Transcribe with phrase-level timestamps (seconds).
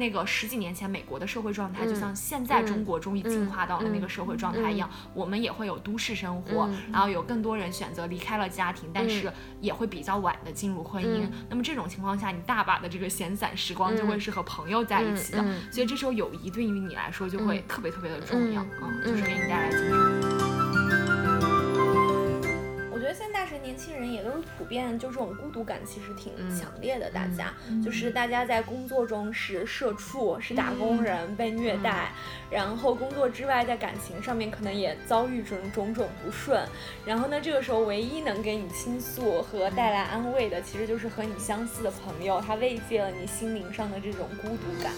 [0.00, 11.28] 那个十几年前美国的社会状态，就像现在中国终于进化到了那个社会状态一样，我们也会有都市生活，然后有更多人选择离开了家庭，但是也会比较晚的进入婚姻。
[11.50, 20.09] 那么这种情况下，你大把的这个闲散时光就会是和朋友在一起的，所以这时候友谊对于你来说就会特别特别的重要，嗯，就是给你带来精神。
[24.70, 27.10] 遍，就这种孤独感其实挺强烈的。
[27.10, 27.52] 大家
[27.84, 32.12] 就是大家在工作中是社畜，是打工人，被虐待，
[32.48, 36.64] 然后工作之外在感情上面可能也遭遇种种种不顺。
[37.04, 44.92] 然后呢，这个时候唯一能给你倾诉和带来安慰的，其实就是和你相似的朋友，他慰藉了你心灵上的这种孤独感。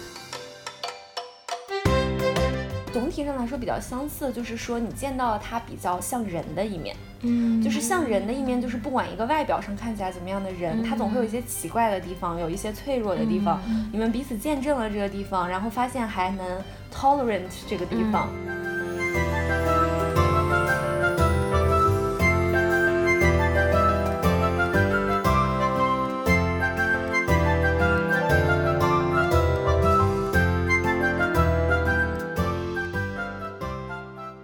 [2.92, 13.60] 总体上来说比较相似，就是说你见到了他比较像人的一面，嗯，就是像人的一面，就是不管一个外表上看起来怎么样的人，他总会有一些奇怪的地方，有一些脆弱的地方。
[13.90, 16.62] 你们彼此见证了这个地方，然后发现还能
[16.92, 18.28] tolerate 这个地方。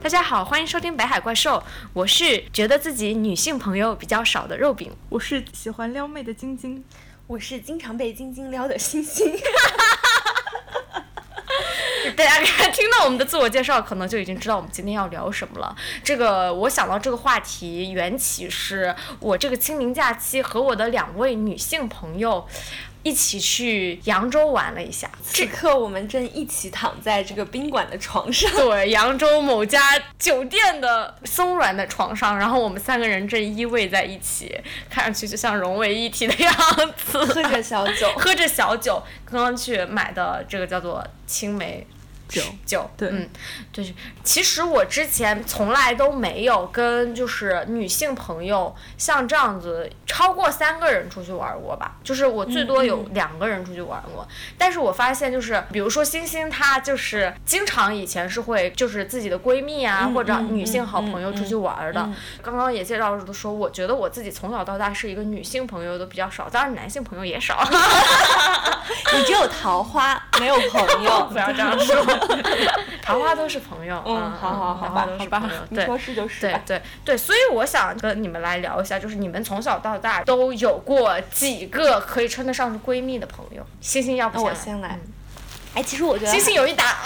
[0.09, 1.63] 大家好，欢迎收听北海怪兽。
[1.93, 4.91] 我是觉得自己女性朋友比较少的肉饼。
[5.11, 6.83] 我是喜欢撩妹的晶晶。
[7.27, 9.37] 我是经常被晶晶撩的星星。
[12.17, 15.77] 大家听到我们的自我介绍，可能就已经知道我们今天要聊什么了。
[16.03, 22.49] 这个我想到这个话题缘起是我这个清明假期和我的两位女性朋友。
[23.03, 29.81] 一起去扬州玩了一下，此刻我们正一起躺在这个宾馆的床上，对，扬州某家
[30.19, 34.55] 酒店的松软的床上，然后我们三个人正依偎在一起，
[34.91, 36.55] 看上去就像融为一体的样
[36.97, 41.87] 子，喝着小酒， 喝着小酒，刚刚去买的这个叫做青梅。
[42.29, 43.29] 酒酒，对，嗯，
[43.73, 54.27] 就是其实我之前从来都没有跟就是女性朋友像这样子超过三个人出去玩过吧，就是我最多有两个人出去玩过。
[54.57, 62.09] 但是我发现就是比如说星星，她就是经常以前是会就是自己的闺蜜啊或者女性好朋友出去玩的。
[62.43, 67.67] 刚刚也介绍的说，我觉得我自己从小到大是一个女性朋友都比较少，当然男性朋友也少。
[69.15, 71.97] 你只有桃花，没有朋友， 不要这样说。
[73.03, 83.65] 桃花都是朋友，嗯，好好好吧，好吧，你说是就是，对对对，所以我想跟你们来聊一下，就是你们从小到大都有过几个可以称得上是闺蜜的朋友？
[83.81, 84.99] 星星，要不我先来。
[85.79, 86.97] 哎，其实我觉得星星有一打，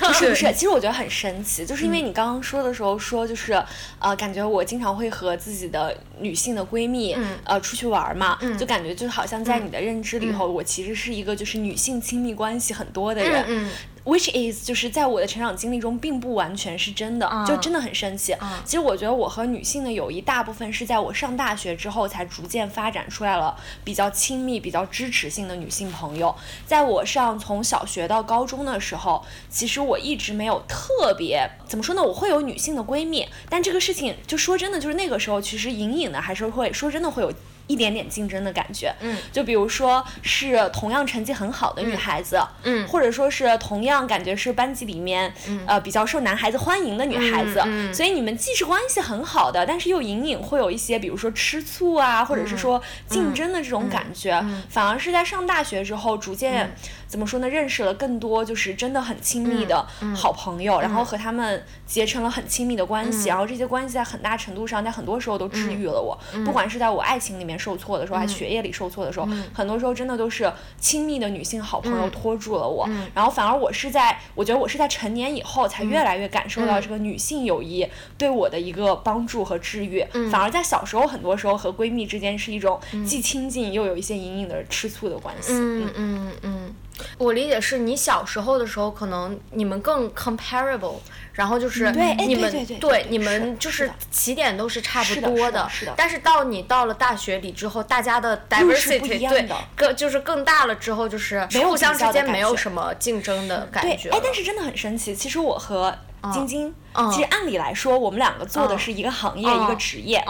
[0.00, 3.52] 不是 不是，其实我觉得很神奇，就是因为你刚刚说的时候说，就是
[4.00, 13.68] 呃，感觉我经常会和自己的女性的闺蜜呃出去玩嘛，就感觉就好像在你的认知里头，我其实是一个就是女性亲密关系很多的人。
[14.06, 18.36] Which is 就是在我的成长经历中，并不完全是真的，就真的很生气。
[18.64, 26.32] 其实我觉得我和女性的友谊，大部分是在我上大学之后才逐渐发展出来了比较亲密、比较支持性的女性朋友。
[26.64, 32.00] 在我上从小学到高中的时候，其实我一直没有特别怎么说呢？
[32.00, 37.32] 我会有女性的闺蜜，但这个事情就说真的，就是那个时候其实隐隐的还是会说真的会有。
[37.66, 45.32] 一点点竞争的感觉，嗯，就比如说是同样成绩很好的女孩子，嗯，或者说是同样感觉是班级里面，
[45.66, 56.74] 呃，比较受男孩子欢迎的女孩子，嗯，所以你们既是关系很好的，但是又隐隐会有一些，比如说吃醋啊，或者是说竞争的这种感觉，反而是在上大学之后逐渐。
[57.06, 57.48] 怎么说呢？
[57.48, 66.18] 认识了更多就是真的很亲密的好朋友，然后和他们结成了很亲密的关系，然后这些关系在很大程度上，在很多时候都治愈了我。
[66.44, 72.88] 不管是在我爱情里面受挫的时候，还是学业里受挫的时候，很多时候真的都是亲密的女性好朋友拖住了我。
[73.14, 77.86] 然后反而我是在，我觉得我是在成年以后才越来越感受到这个女性友谊
[78.18, 80.04] 对我的一个帮助和治愈。
[80.30, 85.52] 反而在小时候，很多时候和闺蜜之间是一种既亲近又有一些隐隐的吃醋的关系。
[85.52, 86.74] 嗯嗯嗯。
[87.18, 90.96] 我理解是你小时候的时候，可能你们更 comparable，
[91.32, 91.90] 然后就是
[92.26, 104.10] 你们对你们就是起点都是差不多的，但是到你到了大学里之后，大家的 diversity 对更就是更大了之后，就是互相之间没有什么竞争的感觉。
[104.10, 105.96] 哎，但是真的很神奇，其实我和
[106.32, 106.74] 晶晶，
[107.12, 110.22] 其实按理来说，我们两个做的是一个行业一个职业，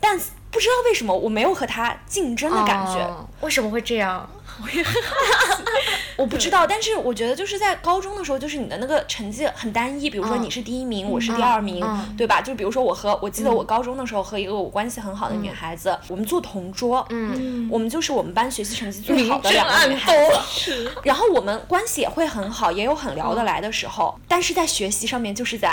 [0.00, 0.18] 但
[0.50, 4.28] 不知道为什么我没有和他竞争的感觉，为什么会这样？
[4.64, 5.16] 我也很好
[5.56, 5.62] 奇。
[6.16, 11.84] 我不知道，但是我觉得就是在高中的时候，就是你的那个成绩很单一，比如说你是第一名，我是第二名，
[12.16, 12.40] 对吧？
[12.40, 25.72] 就比如说我和我记得我高中的时候和一个我关系很好的女孩子，我们做同桌，嗯，我们就是我们班学习成绩最好的两个女孩子，然后我们关系也会很好，也有很聊得来的时候，但是在学习上面就是在。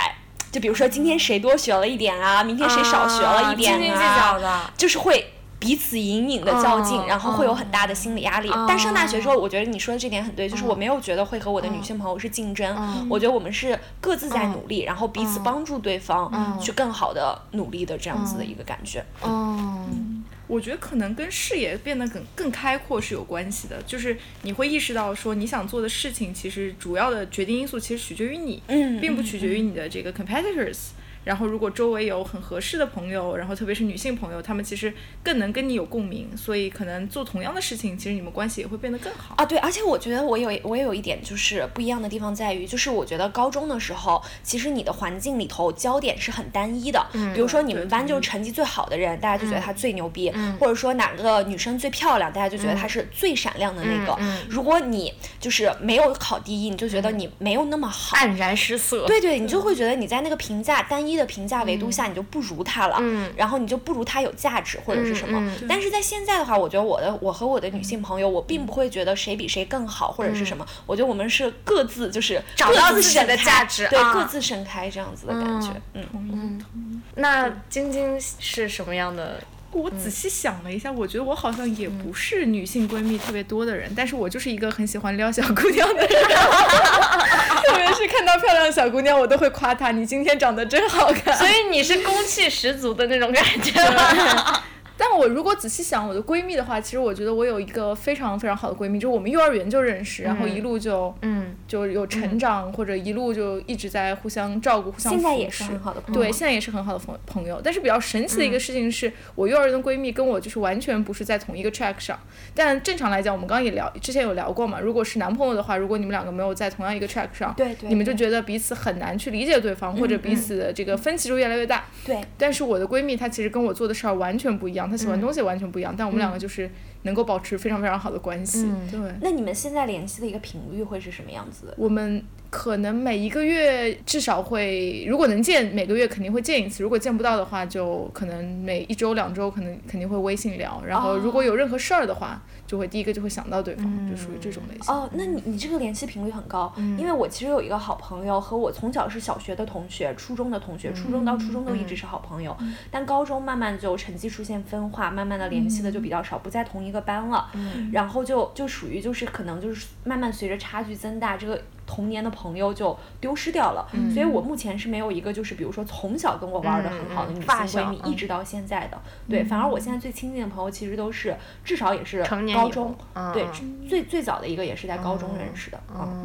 [0.50, 8.50] 就比如说今天谁多学了一点啊，明天谁少学了一点啊，就是会彼此隐隐的较劲，然后会有很大的心理压力。
[8.66, 19.04] 但上大学之后，我觉得你说的这点很对，就是我没有觉得会和我的女性朋友是竞争，我觉得我们是各自在努力，然后彼此帮助对方去更好的努力的这样子的一个感觉。
[19.22, 20.24] 嗯。
[20.46, 28.60] 我觉得可能跟视野变得更更开阔是有关系的，就是你会意识到说你想做的事情，其实主要的决定因素其实取决于你，
[29.00, 30.88] 并不取决于你的这个 competitors。
[31.24, 39.34] 然后，如果周围有很合适的朋友，然后特别是女性朋友，她们其实更能跟你有共鸣，所以可能做同样的事情，其实你们关系也会变得更好。
[39.36, 39.44] 啊。
[39.44, 61.90] 对，而且我觉得我有我也有一点就是不一样的地方在于，就是我觉得高中的时候，其实你的环境里头焦点是很单一的，嗯，比如说你们班就是成绩最好的人，大家就觉得他最牛逼，嗯，或者说哪个女生最漂亮，大家就觉得她是最闪亮的那个，嗯，如果你就是没有考第一，你就觉得你没有那么好，黯然失色，对对，你就会觉得你在那个评价单一的评价维度。
[61.90, 62.98] 下你就不如他了，
[63.36, 65.52] 然后你就不如他有价值或者是什么。
[65.68, 70.64] 但是在现在的话，我觉得我的我和我的女性朋友，我并不会觉得谁比谁更好或者是什么。
[70.86, 75.68] 我觉得我们是各自就是找到自己的价值，对，各自盛开这样子的感觉。
[75.94, 77.02] 嗯嗯。
[77.16, 79.42] 那晶晶是什么样的？
[79.72, 86.08] 我仔细想了一下，我觉得我好像也不是女性闺蜜特别多的人，但是我就是一个很喜欢撩小姑娘的人，
[87.66, 91.36] 特别是看到漂亮的小姑娘，我都会夸她，你今天长得真好看。
[91.36, 93.72] 所以你是攻气十足的那种感觉。
[95.00, 105.22] 但我如果仔细想我的闺蜜的话，其实我觉得我有一个非常非常好的闺蜜，就是我们幼儿园就认识，然后一路就嗯就有成长，或者一路就一直在互相照顾、互相扶持。
[105.22, 106.20] 现在也是很好的朋友。
[106.20, 107.58] 对，现在也是很好的朋朋友。
[107.64, 112.20] 但是比较神奇的一个事情是，我幼儿园的闺蜜跟我就是完全不是在同一个 track 上。
[112.54, 114.78] 但正常来讲，我们刚刚也聊，之前有聊过嘛。
[114.80, 121.84] 如果是男朋友的话，如果你们两个没有在同样一个 track 上，对对，你们就觉得彼此很难去理解对方，或者彼此的这个分歧就越来越大。
[122.04, 122.20] 对。
[122.36, 125.70] 但是我的闺蜜她其实跟我做的事儿完全不一样，她喜欢东西完全。
[125.70, 126.68] 不一样，但我们两个就是
[127.02, 128.70] 能够保持非常非常好的关系。
[128.90, 131.74] 对，那你们现在联系的一个频率会是什么样子的？
[131.76, 132.22] 我们。
[132.50, 136.82] 可能每一个月至少会，如果能见，每个月肯定会见一次。
[136.82, 140.82] 如果见不到的话，就可能每一周、两周可能肯定会微信聊。
[140.84, 144.92] 然后如果有任何事儿的话，就会第一个就会想到对方，就属于这种类型。
[144.92, 152.56] 哦，那你你这个联系频率很高，因为我其实有一个好朋友，和我从小是小学的同学，初中的同学，初中到初中都一直是好朋友。
[152.90, 157.50] 但高中慢慢就成绩出现分化，慢慢的联系的就比较少，不在同一个班了。
[157.92, 161.60] 然后就就属于就是可能就是慢慢随着差距增大，这个。
[161.86, 163.84] 童年的朋友就丢失掉了，
[164.14, 169.02] 所以我目前是没有一个就是比如说从小跟我玩的很好的女性闺蜜，一直到现在的。
[169.28, 172.22] 对，反而我现在最亲近的朋友其实都是至少也是
[172.54, 172.96] 高中，
[173.34, 173.44] 对，
[173.88, 175.80] 最最早的一个也是在高中认识的，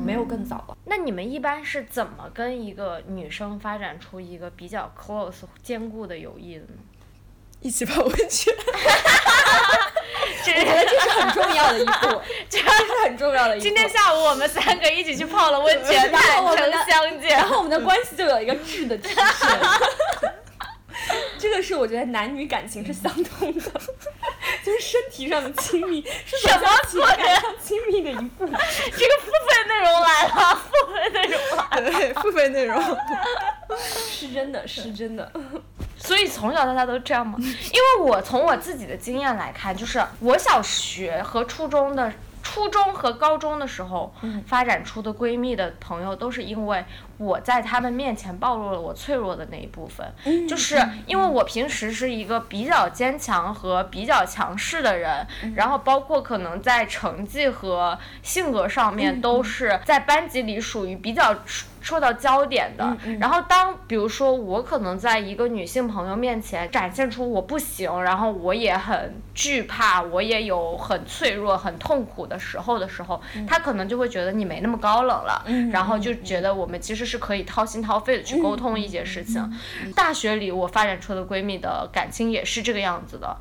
[0.06, 0.78] 没有更早了。
[0.86, 6.74] 那你们一般是怎么跟一个女生发展出一个比较 close 坚固的友谊的呢？
[7.62, 8.54] 一起泡温泉。
[10.52, 12.66] 我觉得这是很重要的一步， 这是
[13.04, 13.64] 很重要的一步。
[13.64, 16.22] 今天下午我们三个一起去泡了温泉，坦
[16.56, 19.24] 诚相见，然后我们的关系就有一个质的提升。
[21.38, 23.62] 这个是我觉得男女感情是相通的，
[24.64, 28.52] 就是身体上的亲密是什么情感上亲密的一部分。
[28.52, 32.98] 这个付费内容来了，付费内容来了，对，付费内容
[34.10, 35.32] 是真的是真的。
[36.06, 37.38] 所以从小到大都这样吗？
[37.40, 42.14] 因为我从我自己的经验来看，就是我小学和初中的。
[42.48, 44.14] 初中和高中的时候，
[44.46, 46.86] 发展出的闺蜜的朋友，都是因为
[47.18, 50.08] 我在他们面前暴露了我脆弱的那一部分。
[50.48, 61.36] 就是因为我平时是一个比较坚强和比较强势的人，然后包括可能在成绩和性格上面，都是在班级里属于比较。
[61.86, 79.48] 受到焦点的，然后当比如说我可能在一个女性朋友面前展现出我不行，然后我也很惧怕，我也有很脆弱、很痛苦的时候的时候，她可能就会觉得你没那么高冷了，然后就觉得我们其实是可以掏心掏肺的去沟通一些事情。
[79.96, 83.38] 大学里我发展出的闺蜜的感情也是这个样子的，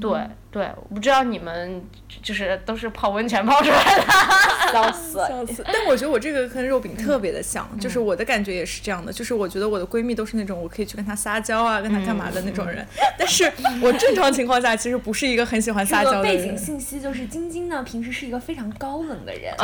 [0.00, 0.18] 对。
[0.56, 1.84] 对，我不知道你们
[2.22, 5.18] 就是都是泡温泉泡出来的，笑死。
[5.28, 5.62] 笑死！
[5.66, 12.86] 但我觉得我这个跟肉饼特别的像，就是我的感觉也是这样的，就是我觉得我的闺蜜都是那种我可以去跟她撒娇啊，跟她干嘛的那种人。
[13.18, 16.38] 但是我正常情况下其实不是一个很喜欢撒娇的人。
[16.38, 19.54] 背景信息就是晶晶呢，平时是一个非常高冷的人，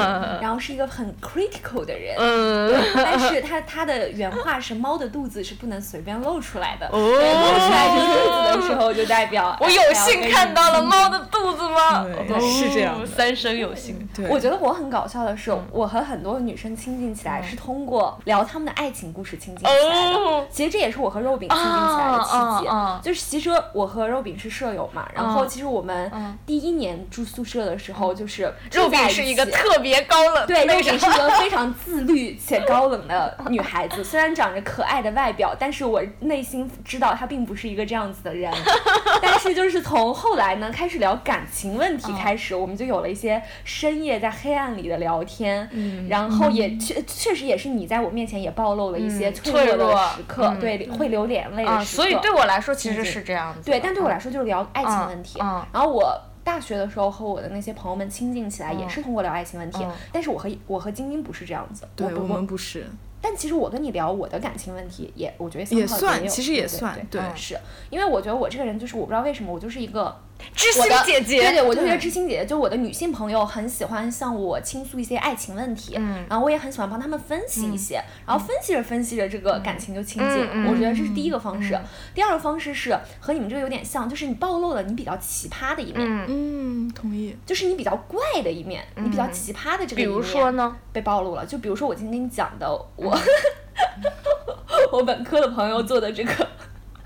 [0.43, 12.05] 然后是一个很 critical 的人，嗯， 但是她她的原话是猫的肚子是不能随便露出来的，露出来这个肚子的时候就代表我有幸看到了猫的肚子吗？
[12.05, 14.09] 对是这样，三生有幸。
[14.15, 20.47] 对，我觉得我很搞笑的是，我和很多女生亲近起来是通过聊他们的爱情故事亲近起来的。
[20.51, 22.71] 其实这也是我和肉饼亲近起来的契机。
[23.03, 26.11] 就是其实我和肉饼是舍友嘛，然后其实我们
[26.47, 34.03] 第一年住宿舍的时候，就是肉饼是一个特别高冷，对，肉饼是一个 非常自律且高冷的女孩子。
[34.03, 38.53] 虽然长着可爱的外表，但是我内心知道她并不是一个这样子的人。
[39.21, 45.69] 但是就是从后来呢，开始聊感情问题开始，我们就有了一些深夜在黑暗里的聊天，
[46.09, 52.03] 然后也确确实也是你在我面前也暴露了一些脆弱的时刻，对，会流眼泪的时刻。
[52.03, 53.61] 所以对我来说其实是这样子。
[53.65, 55.39] 对，但对我来说就是聊爱情问题。
[55.39, 59.87] 然后我大学的时候和我的那些朋友们亲近起来，也是通过聊爱情问题。
[60.11, 62.87] 但是我和我和晶晶不是这样子，对我们不是。
[63.21, 67.57] 但其实我跟你聊我的感情问题，也我觉得也算，其实也算，对，是。
[67.89, 70.17] 因为我觉得我这个人就是我不知道为什么我就是一个。
[70.55, 80.71] 知心姐姐，对对，我就觉得知心姐姐，就我的女性朋友很喜欢向我倾诉一些爱情问题，嗯，然后我也很喜欢帮他们分析一些，然后分析着分析着，这个感情就亲近了。
[80.71, 81.79] 我觉得这是第一个方式。
[82.15, 91.45] 第二个方式是和你们这个有点像，就是你暴露了你比较奇葩的一面，嗯，同意，就是你比较怪的一面，你比较奇葩的这个一面，比如说呢，被暴露了。
[91.47, 93.19] 就比如说我今天跟你讲的，我
[94.93, 96.49] 我本科的朋友做的这个。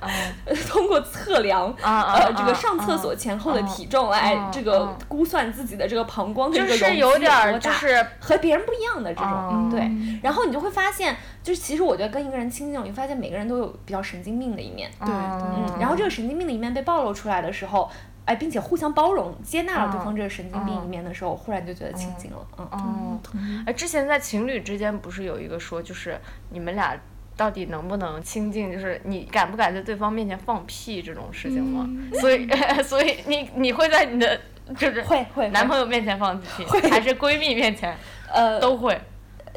[0.69, 9.91] 通过测量呃这个上厕所前后的体重来这个估算自己的这个膀胱的这个容积有点就是和别人不一样的这种对，
[10.23, 17.91] 然后你就会发现，就是其实我觉得跟一个人亲近，你发现每个人都有比较神经病的一面，对，嗯，然后这个神经病的一面被暴露出来的时候，
[18.26, 26.95] 哎，并且互相包容接纳了对方这个神经病一面的时候，忽然就觉得亲近了，嗯，哎，之前在情侣之间不是有一个说，就是你们俩。
[27.37, 28.73] 到底能不能亲近？
[28.73, 31.88] 就是你敢不敢在对方面前放屁这种事情吗？
[32.21, 32.49] 所以，
[32.83, 34.40] 所以你你会在你的
[34.76, 37.97] 就是会会男朋友面前放屁，还是闺蜜面前？
[38.33, 38.99] 呃，都会。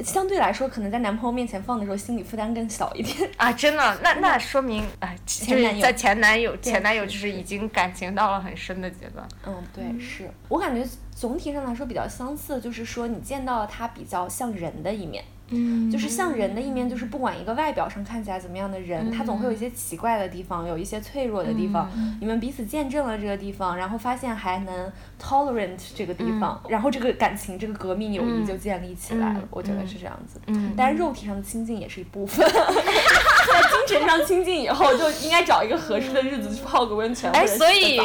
[0.02, 3.52] 相对来说，可能在男朋友面前放的时候，心理负担更小一点啊！
[3.52, 9.28] 真的，那那说明哎，就是在前男友前男友就是已经感情到了很深的阶段。
[9.46, 15.22] 嗯，对，是我感觉总体上来说比较相似，就是说你见到了他比较像人的一面。
[15.52, 21.90] 嗯，就是像人的一面，就是不管一个外表上看起来怎么样的人，他总会有一些奇怪的地方，有一些脆弱的地方。
[22.20, 29.42] 你们彼此见证了这个地方，然后发现还能 tolerant 这个地方，然后这个感情，这个革命友谊就建立起来了。
[29.50, 30.40] 我觉得是这样子。
[30.48, 37.32] 嗯，但是肉体上的亲近也是一部分，在精神上亲近以后，就应该找一个合适的日子去泡个温泉。
[37.32, 38.00] 哎，所以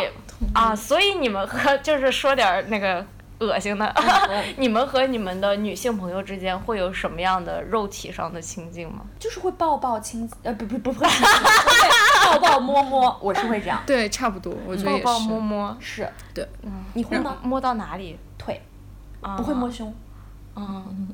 [0.54, 3.04] 啊，所以你们和就是说点那个。
[3.44, 3.94] 恶心的，
[4.56, 9.02] 你们和你们的女性朋友之间会有什么样的肉体上的亲近吗？
[9.18, 11.06] 就是会抱抱亲，呃，不不 不会，
[12.26, 13.80] 抱抱摸摸，我是会这样。
[13.86, 15.04] 对，差不多，我觉得也是。
[15.04, 16.08] 抱抱摸摸是。
[16.32, 16.48] 对，
[16.94, 17.36] 你会吗？
[17.42, 18.18] 摸到哪里？
[18.38, 18.60] 腿，
[19.36, 19.92] 不会摸胸。
[20.56, 21.08] 嗯，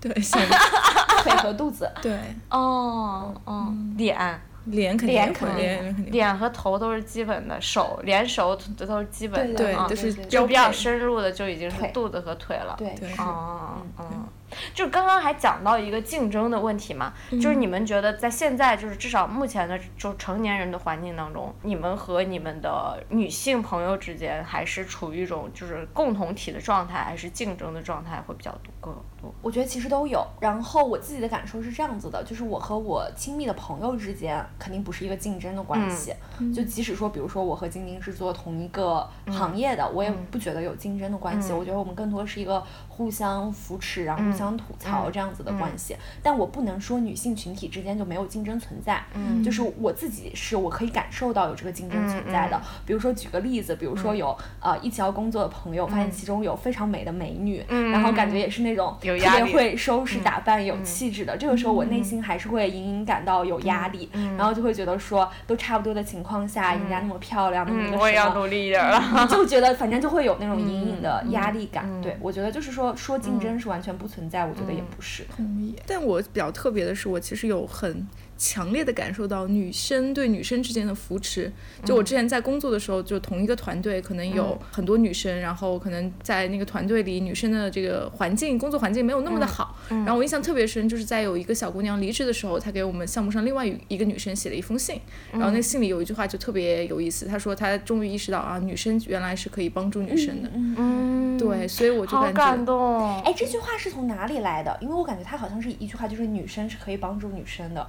[0.00, 0.12] 对，
[1.22, 1.90] 腿和肚子。
[2.00, 2.18] 对。
[2.50, 4.40] 哦哦，脸。
[4.66, 12.74] 脸肯定会，脸脸和头都是基本的，手连手这都是基本的啊，就是就比较深入的就已经是肚子和腿了。
[12.78, 14.26] 对，哦，嗯。
[14.74, 29.02] 就刚刚还讲到一个竞争的问题嘛，就是你们觉得在现在就是至少目前的就成年人的环境当中，你们和你们的女性朋友之间还是处于一种就是共同体的状态，还是竞争的状态会比较多？
[29.40, 30.22] 我觉得其实都有。
[30.38, 36.12] 然后我自己的感受是这样子的，就是我和我亲密的朋友之间肯定不是一个竞争的关系。
[36.54, 41.54] 就即使说，比如说我和晶晶是做同一个行业的，我也不觉得有竞争的关系。
[41.54, 44.42] 我觉得我们更多是一个互相扶持，然后互相。
[44.42, 49.00] 相吐槽这样子的关系，但我不能说女性群体之间就没有竞争存在。
[49.14, 52.60] 嗯，就是我自己是我可以感受到有这个竞争存在的。
[52.84, 61.36] 比如说举个例子，比如说有呃一起要工作的朋友，发现其中有非常美的美女，然后感觉也是那种特别会收拾打扮、有气质的。
[61.36, 71.88] 这个时候我内心还是会隐隐感到有压力，然后就会觉得说都差不多的情况下，人家那么漂亮，那么我也要努力一点了，就觉得反正就会有那种隐隐的压力感。
[72.02, 74.32] 对我觉得就是说说竞争是完全不存在。
[74.32, 75.24] 在，我觉得也不是。
[75.36, 75.76] 同意。
[75.86, 78.08] 但我比较特别的是，我其实有很。
[78.42, 81.52] 强烈的感受到女生对女生之间的扶持。
[81.84, 89.78] 就我之前在工作的时候，就同一个团队可能有很多女生，然后可能在那个团队里，女生的这个环境、工作环境没有那么的好。
[89.88, 100.50] 然后我印象特别深，就是在有一个小姑娘离职的时候，她给我们项目上另外一个女生写了一封信，然后那信里有一句话就特别有意思，她说她终于意识到啊，女生原来是可以帮助女生的。
[100.52, 103.22] 嗯，对，所以我就感觉，好感动。
[103.22, 104.76] 哎，这句话是从哪里来的？
[104.80, 107.88] 因为我感觉她好像是一句话，就是女生是可以帮助女生的。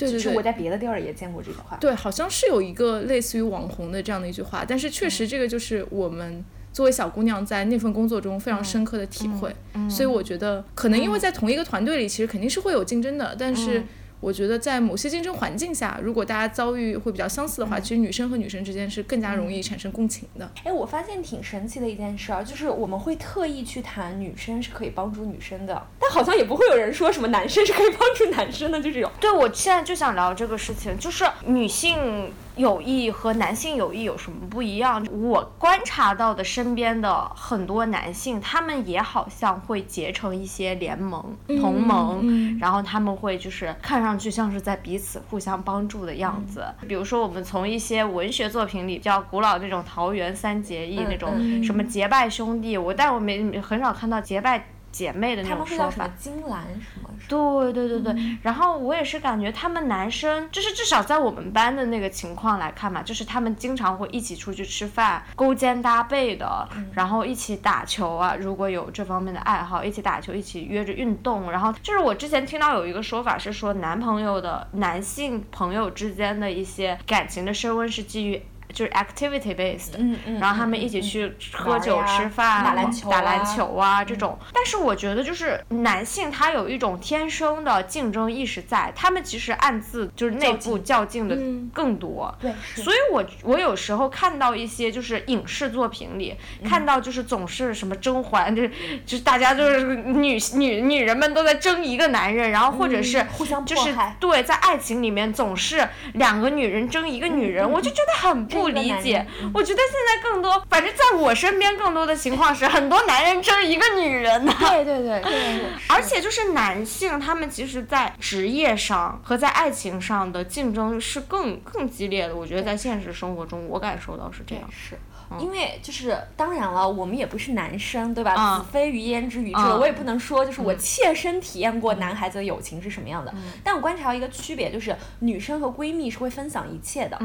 [0.00, 0.20] 对对对。
[0.20, 1.76] 是我在别的地儿也见过这句话。
[1.76, 9.54] 对，好像是有一个类似于网红的这样的一句话，但是确实这个就是我们作为小姑娘在那份工作中非常深刻的体会。
[9.88, 13.82] 所以我觉得，可能因为在同一个团队里，其实肯定是会有竞争的，但是。
[14.20, 20.50] 我觉得在某些竞争环境下，如果大家遭遇会比较相似的话，其实女生和女生之间是更加容易产生共情的。
[20.64, 29.10] 哎，我发现挺神奇的一件事儿，就是我们会特意去谈女生是可以帮助女生的，但好像也不会有人说什么男生是可以帮助男生的，就这种。
[29.18, 32.30] 对，我现在就想聊这个事情，就是女性。
[32.60, 35.04] 友谊和男性友谊有什么不一样？
[35.10, 46.64] 我观察到的身边的很多男性，他们也好像会结成一些联盟、同盟，然后他们会就是看上去像是在彼此互相帮助的样子。
[46.86, 54.66] 比如说，我们从一些文学作品里比较古老那种桃园三结义那种什么结拜兄弟，我但我没很少看到结拜。
[54.92, 57.10] 姐妹的那种说法，金兰什么？
[57.28, 78.42] 对对对对，然后我也是感觉他们男生，就是至少在我们班的那个情况来看嘛，就是他们经常会一起出去吃饭，勾肩搭背的，然后一起打球啊，如果有这方面的爱好，一起打球，一起约着运动，然后就是我之前听到有一个说法是说，男朋友的男性朋友之间的一些感情的升温是基于。
[78.72, 79.92] 就是 activity based，
[80.40, 84.36] 然后他们一起去喝酒吃饭、打篮球、打篮球啊这种。
[84.52, 91.20] 但是我觉得就是男性他有一种天生的竞争意识在，他们其实暗自就是内部较劲。
[91.20, 91.36] 的
[91.74, 92.34] 更多。
[92.40, 96.34] 对，所以我我有时候看到一些就是影视作品里
[96.64, 98.70] 看到就是总是什么甄嬛， 就是
[99.04, 108.59] 就是大家就是女女女人们都在争一个男人，然后或者是互相就是对在爱情里面总是两个女人争一个女人，我就觉得很不。
[108.60, 114.54] 不理解，我觉得现在更多，反正在我身边更多的情况是，很多男人争一个女人呢。
[114.58, 115.22] 对对对，
[115.88, 122.34] 而且就是男性，他们其实，在职业上和在爱情上的竞争是更更激烈的。
[122.36, 124.64] 我觉得在现实生活中，我感受到是这样。
[124.70, 124.98] 是。
[125.38, 128.58] 因为就是当然了，我们也不是男生，对吧？
[128.58, 133.32] 子非鱼焉知鱼之乐，我也不能说就是我切身体验过男孩子的友情是什么样的。
[133.62, 137.16] 但我观察到一个区别，就是女生和闺蜜是会分享一切的，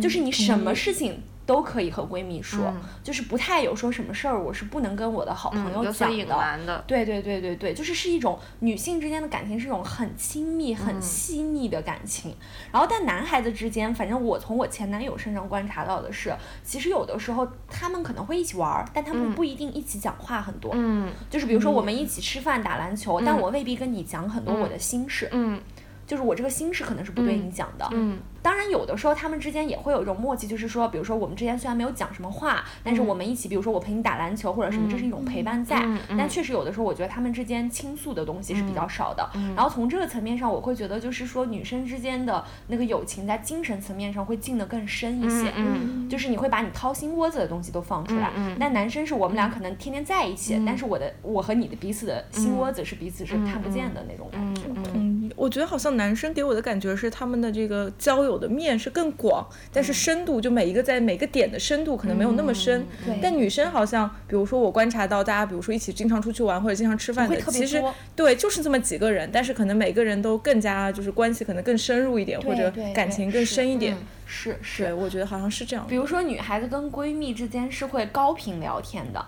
[0.00, 1.22] 就是你什么事情。
[1.48, 2.70] 都可以和闺蜜说，
[3.02, 6.10] 就是不太有说什么事儿，我是不能跟我的好朋友讲
[6.66, 6.84] 的。
[6.86, 12.36] 对对对对对，就是是一种女性之间的感情，是一种很亲密、很细腻的感情。
[12.70, 20.72] 然后，但男孩子之间，反正我从我前男友身上观察到的是，其实有的时候他们可能会一起玩儿，但他们不一定一起讲话很多。
[20.74, 25.26] 嗯，就是比如说我们一起吃饭、打篮球，但我未必跟你讲很多我的心事。
[25.32, 25.58] 嗯，
[26.06, 27.88] 就是我这个心事可能是不对你讲的。
[27.92, 28.18] 嗯。
[28.48, 35.86] 当然，有的时候他们之间也会有一种默契，就是说，比如说我们之间虽然没有讲什么话，但是我们一起，比如说我陪你打篮球或者什么，这是一种陪伴在。
[36.16, 39.28] 但确实有的时候，我觉得他们之间倾诉的东西是比较少的。
[39.54, 45.52] 然后从这个层面上，我会觉得就是说，女生之间的那个友情在精神层面上会进得更深一些。
[46.08, 48.32] 就是你会把你掏心窝子的东西都放出来。
[48.58, 54.62] 那男生是我们俩可能天天在一起，但是我的我和你的彼此的心窝子是彼此是看不见的那种感觉。
[54.94, 59.08] 嗯，我觉得好像男生给我的感觉是他们的这个交友的面是更。
[59.18, 62.86] 广，但是深度就每一个在每个点的深度可能没有那么深。
[63.20, 67.82] 但女生好像，比如说我观察到大家，比如说一起经常出去玩或者经常吃饭的，其实
[68.14, 73.96] 对，就是这么几个人，但是可能每个人都更加就是关系可能更深入一点，或者感情更深一点。
[74.24, 75.84] 是是，我觉得好像是这样。
[75.88, 79.24] 比如说女孩子跟闺蜜之间是会高频聊天的。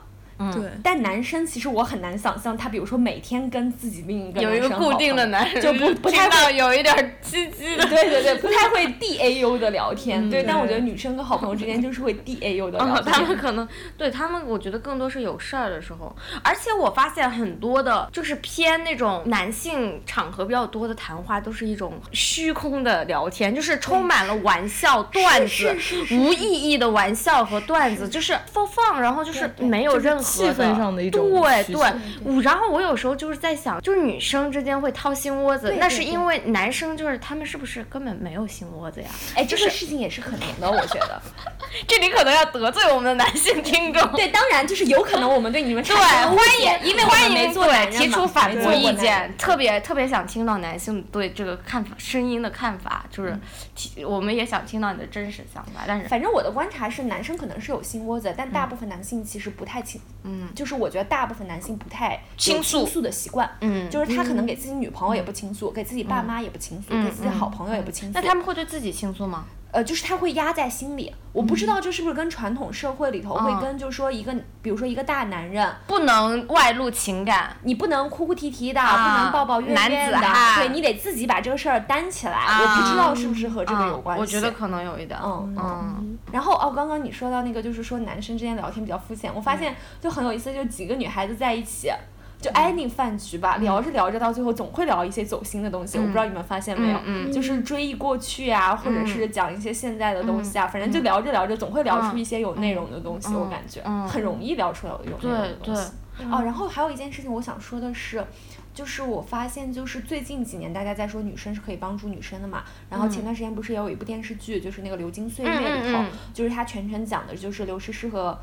[0.54, 10.30] 对，但男生其实我很难想象他，比如说每天跟自己另一个有一个固定的男人，就不不太会有一点唧唧的，对对对，不太会 D A U 的聊天。
[10.30, 13.12] 对，但我觉得女生跟好朋友之间 就是会 D A U 的聊天。
[13.12, 16.14] 他们可能对他们，我觉得更多是有事儿的时候。
[16.42, 25.76] 而且我发现很多的，就是偏那种男性场合比较多的谈话，都是一种虚空的聊天，就是充满了玩笑段子，
[26.12, 30.29] 无意义的玩笑和段子，就是放放，然后就是没有任何。
[30.30, 39.08] 气氛上的一种对对，然后我有时候就是在想，就是女生之间会掏心窝子，那是因为男生就是他们是不是根本没有心窝子呀？
[39.34, 41.20] 哎，这个事情也是可能的，我觉得，
[41.86, 44.10] 这里可能要得罪我们的男性听众。
[44.12, 53.38] 对，当然就是有可能我们对你们 对，欢，迎因为欢迎没做对提出反驳意见，特别特别想听到男性对这个看法声音的看法，就是
[53.74, 60.19] 提我们也想听到你的真实想法，但是反正我的观察是，男生可能是有心窝子，但大部分男性其实不太清，嗯，
[60.54, 62.84] 就是我觉得大部分男性不太倾诉。
[62.84, 63.88] 倾诉的习惯，嗯。
[63.90, 68.14] 就是他可能给自己女朋友也不倾诉，给自己爸妈也不倾诉，嗯给自己好朋友也不倾诉。
[68.14, 69.46] 那他们会对自己倾诉吗？
[69.72, 80.24] 呃，就是他会压在心里，我不知道这是不是跟传统社会里头会嗯跟，就是说一个，比如说一个大男人，不能外露情感，你不能哭哭啼啼的，啊不能抱抱怨男怨的，子
[80.56, 82.32] 对你得自己把这个事儿担起来。
[82.32, 84.20] 啊我不知道是不是和这个有嗯关系。
[84.20, 91.92] 我觉得可能有一点，嗯嗯然后哦，刚刚你说到那个，就是说男生之间聊天比较肤浅，我发现就很有意思，就几个女孩子在一起。
[92.40, 95.98] 就 any 饭局吧，聊着聊着，到最后总会聊一些走心的东西。
[95.98, 103.34] 我不知道你们发现没有，就是追忆过去啊，或者是讲一些现在的东西啊，反正就聊着聊着，总会聊出一些有内容的东西。
[103.34, 104.08] 我感觉、嗯。
[104.08, 105.90] 很容易聊出来有内容的东对西。
[106.30, 108.24] 哦，然后还有一件事情我想说的是，
[108.72, 118.38] 就是我发现就是最近几年大家在说女生是可以帮助女生的嘛，然后前段时间不是也有一部电视剧，就是那个《流金岁月》里头，就是它全程讲的就是刘诗诗和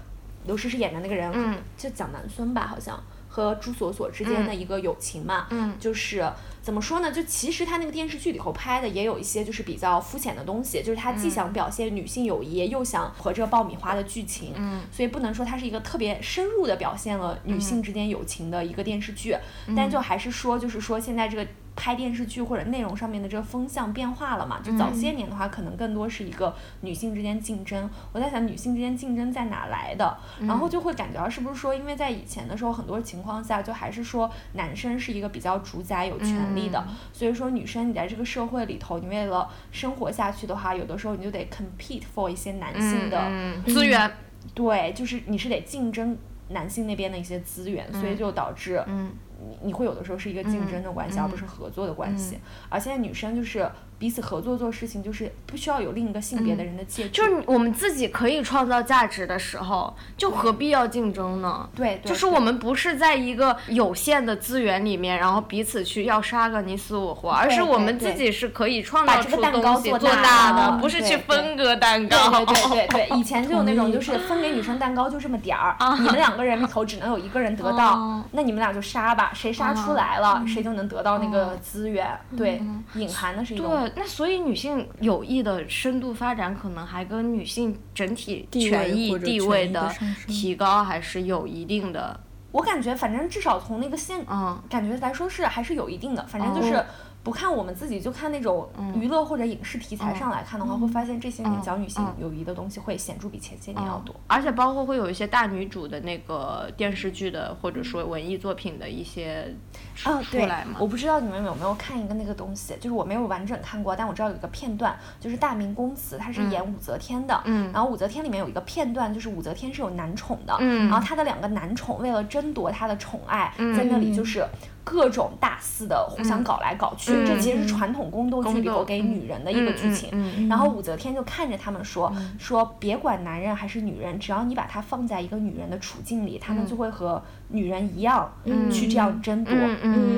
[0.46, 1.58] 刘诗诗演的那个人，嗯。
[1.76, 3.00] 就讲南孙吧，好像。
[3.38, 5.76] 和朱锁锁之间的一个友情嘛，嗯。
[5.80, 6.28] 就是
[6.68, 7.10] 怎么说呢？
[7.10, 19.34] 就其实他那个电视剧里头拍的也有一些就是比较肤浅的东西，就是他既想表现女性友谊，又想和这个爆米花的剧情，嗯所以不能说它是一个特别深入的表现了女性之间友情的一个电视剧，
[19.78, 24.60] 但就还是说，就是说现在这个拍电视剧或者内容上面的这个风向变化了嘛？
[24.62, 27.90] 就早些年的话，可能更多是一个女性之间竞争。
[28.12, 30.18] 我在想，女性之间竞争在哪来的？
[30.42, 43.18] 然后就会感觉到是不是说，因为在以前的时候，很多情况下就还是说男生是一个比较主宰有权利的，所以说女生你在这个社会里头，你为了生活下去的话，有的时候你就得 compete for 一些男性的。
[43.30, 44.12] 嗯资源，
[44.54, 46.18] 对，就是你是得竞争
[46.50, 49.12] 男性那边的一些资源，所以就导致嗯
[49.48, 52.40] 你你会有的时候是一个竞争的关系，而不是合作的关系。
[52.70, 57.10] 而现在女生就是彼此合作做事情，就是不需要有另一个性别的人的介入。
[57.10, 61.68] 就是我们自己可以创造价值的时候，就何必要竞争呢？
[61.76, 72.46] 对，对就是我们不是在一个有限的资源里面，然后彼此去要杀个你死我活，而是我们自己是可以创造这个东西做大大的不是去分割蛋糕。
[72.46, 82.08] 对对对对 对，以前就有那种就是分给女生蛋糕就这么点儿，你们两个人里头只能有一个人得到哦，那你们俩就杀吧，谁杀出来了，谁就能得到那个资源。
[82.38, 82.62] 对，
[82.94, 89.92] 隐含的是一种对，那所以女性友谊的深度发展，可能还跟女性整体权益地位的
[90.28, 92.20] 提高还是有一定的，
[92.52, 96.86] 我感觉反正至少从那个现嗯感觉来说是还是有一定的，反正就是哦
[97.28, 104.16] 不看我们自己，就看那种娱乐或者影视题材上来看的话，会发现这些年讲女性友谊的东西会显著比前些年要多。
[104.28, 109.54] 而且包括会有一些大女主的那个电视剧的，或者说文艺作品的一些
[109.94, 110.78] 出哦，对出来嘛，。
[110.80, 117.70] 我不知道你们有没有看一个那个东西，就是我没有完整看过，但我知道有一个片段，就是《大明宫词》，它是演武则天的，嗯。
[117.74, 120.88] 然后武则天里面有一个片段，就是武则天是有男宠的，嗯。
[120.90, 124.46] 然后她的两个男宠为了争夺她的宠爱，在那里就是
[124.90, 127.26] 各种大肆的互相搞来搞去，嗯。
[127.26, 130.10] 这其实是传统宫斗剧里头给女人的一个剧情。
[130.48, 138.32] 然后武则天就看着他们说、说别管男人还是女人，只要你把他放在一个女人的处境里，他们就会和女人一样、
[138.72, 139.54] 去这样争夺。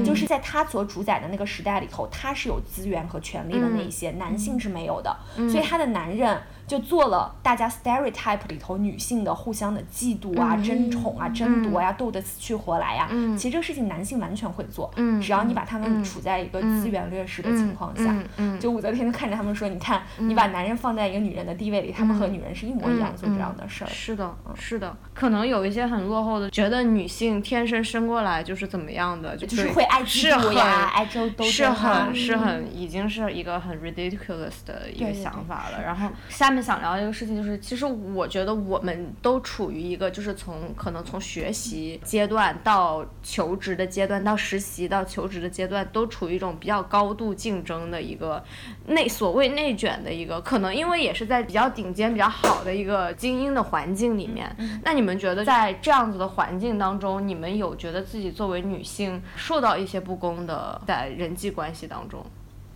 [0.04, 5.16] 就是在他所主宰的那个时代里头，他是有资源和权利的那一些，男性是没有的，
[5.50, 6.38] 所以他的男人
[6.68, 18.16] 就做了大家 stereotype 里头女性的互相的嫉妒啊、争宠啊、争夺呀、斗得死去活来呀、其实这个事情男性完全会做，只要你把他们处在一个资源劣势的情况下，
[18.60, 23.88] 就武则天就看着他们说，你看，你把男人放在一个女人的地位里，他们和女人是一模一样做这样的事儿。
[23.88, 35.82] 是的，是的，可能有一些很落后的，觉得女性天生生过来就是怎么样的，就就是会爱嫉是妒呀，很爱争斗是很是很已经是一个很 ridiculous 的一个想法了。
[35.84, 48.44] 然后下面想聊一个事情，就是其实我觉得我们都处于一个就是从可能从学习阶段到求职的阶段，到实习到求职的阶段，都处于一种比较高度竞争的一个
[48.88, 54.56] 内所谓内卷的一个，可能因为也是在比较顶尖、比较好的一个精英的环境里面。
[54.84, 62.22] 那你们觉得在这样子的环境当中，你们有觉得自己作为女性受到一些不公的在人际关系当中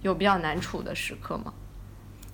[0.01, 1.53] 有比较难处的时刻吗？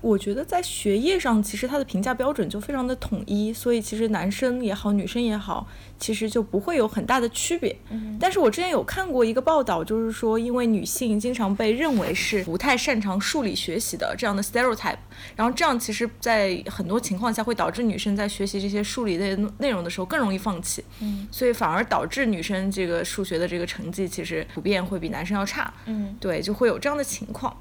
[0.01, 7.75] 我觉得在学业上，其实它的评价标准就非常的统一，所以其实男生也好，女生也好，其实就不会有很大的区别。
[7.89, 8.17] 嗯。
[8.17, 14.97] 但是我之前有看过一个报道，就是说，因为女性经常被认为是不太擅长数理学习的这样的 stereotype，
[15.35, 20.81] 然后这样其实，在很多情况下会导致女生在学习这些数理类内容的时候更容易放弃。
[21.01, 21.27] 嗯。
[21.29, 25.73] 所以反而导致女生这个数学的这个成绩其实普遍会比男生要差。
[25.87, 26.15] 嗯。
[26.21, 27.53] 对，就会有这样的情况。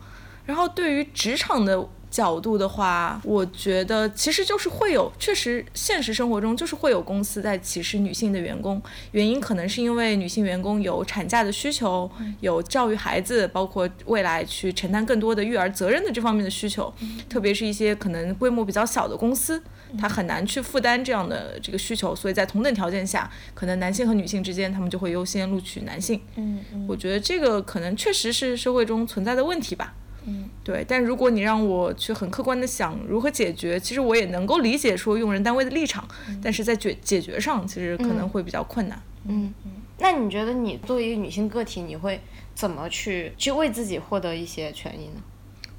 [0.46, 1.88] 然后对于职场的。
[2.10, 8.80] 角度的话，我觉得其实就是会有，确实现实生活中就是会有公司在歧视女性的员工，
[9.12, 16.92] 原因可能是因为女性员工有产假的需求，有教育孩子，包括未来去承担更多的育儿责任的这方面的需求，
[17.28, 19.62] 特别是一些可能规模比较小的公司，
[19.98, 26.20] 它很难去负担这样的这个需求，所以在同等条件下，可能男性和女性之间，他们就会优先录取男性。
[26.36, 29.94] 嗯嗯，我觉得这个可能确实是社会中存在的问题吧。
[30.28, 36.06] 嗯，对，但如果你让我去很客观的想如何解决，其实我也能够理解说用人单位的立场，
[36.42, 39.02] 但是在解解决上其实可能会比较困难。
[39.26, 42.20] 嗯嗯，那你觉得你作为一个女性个体，你会
[42.54, 45.22] 怎么去去为自己获得一些权益呢？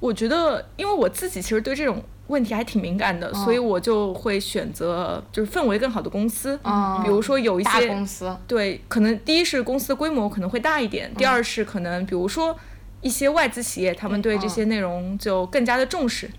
[0.00, 6.58] 我觉得，因为我自己其实对这种问题还挺敏感的，所以我就会选择就是氛围更好的公司，
[7.04, 12.56] 比如说有一些公司，对，可能第一是公司的规模可能会大一点，第二是可能比如说。
[13.00, 16.30] 一些外资企业，他们对这些内容就更加的重视，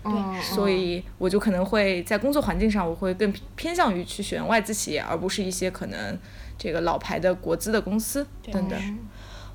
[0.54, 6.18] 所以我就可能会在工作环境上，我会更偏向于去选外资企业，而不是一些可能
[6.56, 8.98] 这个老牌的国资的公司等等。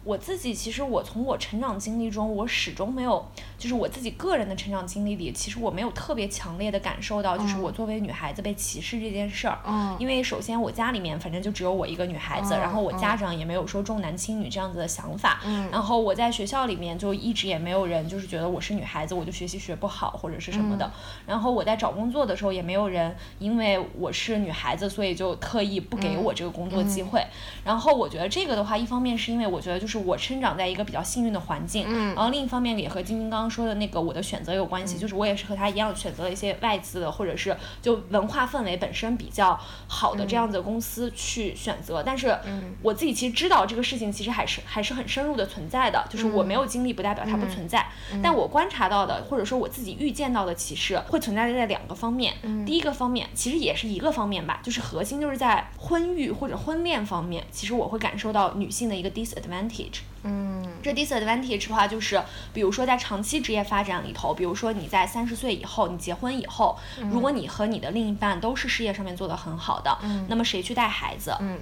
[0.08, 3.26] 我自己其实我从我成长经历中，我始终没有，
[3.58, 9.60] 就是我自己个人的成长经历里，其实我没有特别强烈的感受到，就是我作为女孩子被歧视这件事儿。
[9.66, 9.94] 嗯。
[10.00, 15.42] 因为首先我家里面反正就只有我一个女孩子，然后我家长也没有说重男轻女这样子的想法。
[15.44, 15.70] 嗯。
[15.70, 20.86] 然后我在学校里面就一直也没有人就是觉得我是女孩子我就学习学不好或者是什么的。
[20.86, 20.92] 嗯。
[21.26, 27.20] 然后我在找工作的时候也没有人因为我是女孩子所以就特意不给我这个工作机会。
[27.20, 27.28] 嗯。
[27.66, 29.97] 然后我觉得这个的话，一方面是因为我觉得就是。
[29.98, 42.38] 我生长在一个比较幸运的环境，嗯，然后另一方面也和晶晶刚刚说的那个我的选择有关系，就是我也是和他一样选择了一些外资的或者是就文化氛围本身比较好的这样子的公司去选择，但是
[42.82, 47.86] 我自己其实知道这个事情其实还是还是很深入的存在的，就是我没有经历不代表它不存在，
[48.22, 52.34] 但我观察到的或者说我自己预见到的歧视会存在在两个方面，
[52.66, 59.87] 第一个方面其实也是一个方面吧，就是核心就是在婚育或者婚恋方面，其实我会感受到女性的一个 disadvantage。
[60.24, 62.22] 嗯，这 disadvantage 的话，就是
[62.54, 66.78] 比如说在长期职业发展里头，比如说你在三十岁以后，你结婚以后，
[67.12, 69.98] 如果你和你的另一半都是事业上面做得很好的，
[70.28, 71.36] 那么谁去带孩子？
[71.40, 71.58] 嗯，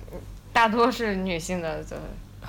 [0.52, 1.84] 大多是女性的。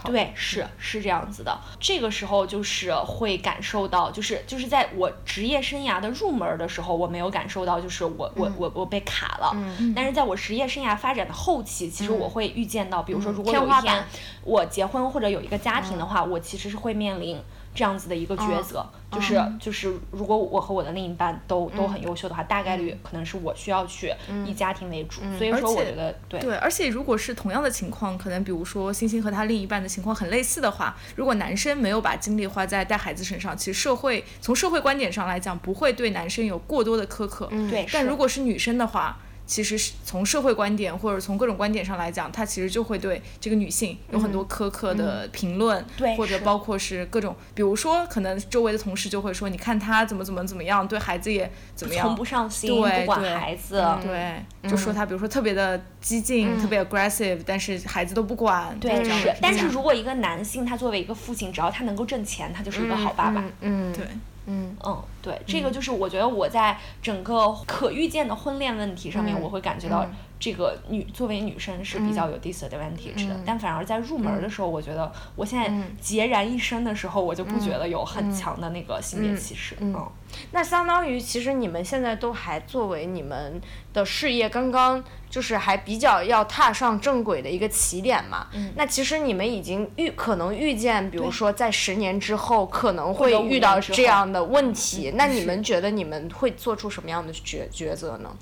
[0.04, 1.59] 对，是是这样子的。
[1.80, 9.50] 这个时候就是会感受到，就是就是在我职业生涯的入门的时候，我没有感受到，就是我我我我被卡了。
[9.54, 9.92] 嗯。
[9.94, 14.04] 但是在我职业生涯发展的后期，其实我会预见到，比如说如果有一天
[14.42, 17.40] 我结婚或者有一个家庭的话，我其实是会面临。
[17.76, 24.12] 这样子的一个抉择，就是就是，如果我和我的另一半都都很优秀的话，大概率可能是我需要去
[24.46, 25.20] 以家庭为主。
[25.36, 26.40] 所以说，我觉得对。
[26.40, 37.46] 对，而且如果是同样的情况，可能比如说星星和他另一半的情况很类似的话，如果男生没有把精力花在带孩子身上，其实社会从社会观点上来讲，不会对男生有过多的苛刻。
[37.70, 39.18] 对，但如果是女生的话。
[39.46, 45.85] 其实是从社会观点或者从各种观点上来讲，他其实就会对这个女性有很多苛刻的评论，
[46.16, 59.32] 或者包括是各种，比如说可能周围的同事就会说，你看他怎么怎么怎么样，对孩子也怎么样，从不上心，不管孩子，对，就说他比如说特别的激进，特别 aggressive，但是孩子都不管，对，是。
[59.40, 64.04] 但是如果一个男性他作为一个父亲，只要他能够挣钱，他就是一个好爸爸，嗯，对。
[64.48, 70.06] 嗯嗯，对，这个就是我觉得我在整个可预见的婚恋问题上面，我会感觉到
[70.38, 75.68] 这个女作为女生是比较有 disadvantage 的，但反而在入门的时候，我觉得我现在
[76.00, 79.74] 孑然一身的时候，我就不觉得有很强的那个性别歧视。
[79.80, 80.08] 嗯，
[80.52, 83.60] 那相当于其实你们现在都还作为你们
[83.92, 85.02] 的事业刚刚。
[85.28, 88.72] 就是还比较要踏上正轨的一个起点嘛，嗯。
[88.76, 98.37] 那其实你们已经预可能预见，比如说在十年之后可能会遇到这样的问题，那你们觉得你们会做出什么样的抉抉择呢？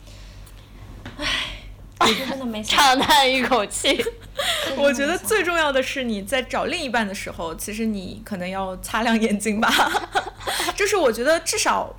[1.19, 1.27] 唉，
[2.01, 4.05] 我就真的没 长叹一口气。
[4.77, 9.71] 我觉得最重要的是你在找另一半的时候，其实你可能要擦亮眼睛吧。
[10.77, 11.95] 就是我觉得至少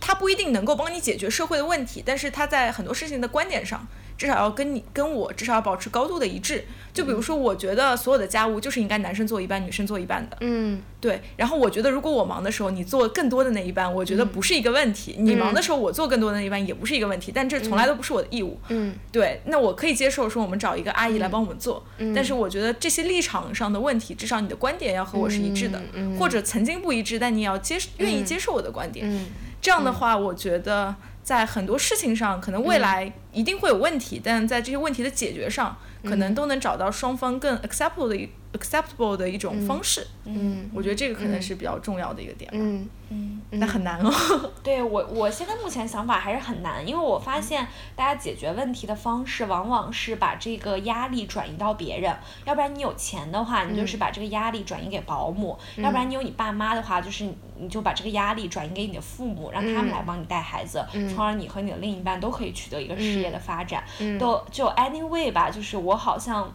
[0.00, 3.86] 他不一定能够帮你解决社会的问题，但是他在很多事情的观点上。
[4.18, 6.64] 至少要跟你跟我至少要保持高度的一致。
[6.92, 10.36] 就比如说，我觉得所有的家务就是应该男生做一半，女生做一半的。
[10.40, 11.22] 嗯，对。
[11.36, 15.14] 然后我觉得，如果我忙的时候你做更多的那一半，我觉得不是一个问题。
[15.16, 18.58] 你忙的时候我做更多的那一半也不是一个问题，但这从来都不是我的义务。
[18.68, 19.40] 嗯，对。
[19.44, 25.80] 那我可以接受说我们找一个阿姨来帮我们做，嗯但是我觉得这些立场上的问题，至少你的观点要和我是一致的，
[26.18, 29.08] 或者曾经不一致，但你也要接愿意接受我的观点。
[29.08, 29.26] 嗯，
[29.62, 35.76] 这样的话，我觉得在很多事情上，可能未来一定会有问题，但在这些问题的解决上。
[36.04, 40.06] 可能都能找到双方更 acceptable 的一 acceptable 的一种方式。
[40.24, 42.48] 嗯，我觉得这个可能是比较重要的一个点。
[42.54, 44.12] 嗯嗯，那很难哦。
[44.62, 52.14] 对我，我现在目前想法还是很难，因为我发现大家解决问题的方式往往是把这个压力转移到别人，
[52.44, 63.84] 要不然你有钱的话，你就是把这个压力转移给保姆；要不然你有你爸妈的话，就是你就把这个压力转移给你的父母，让他们来帮你带孩子，从而你和你的另一半都可以取得一个事业的发展。
[64.18, 66.50] 都就 anyway 吧，就是我好像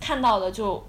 [0.00, 0.82] 看到的就。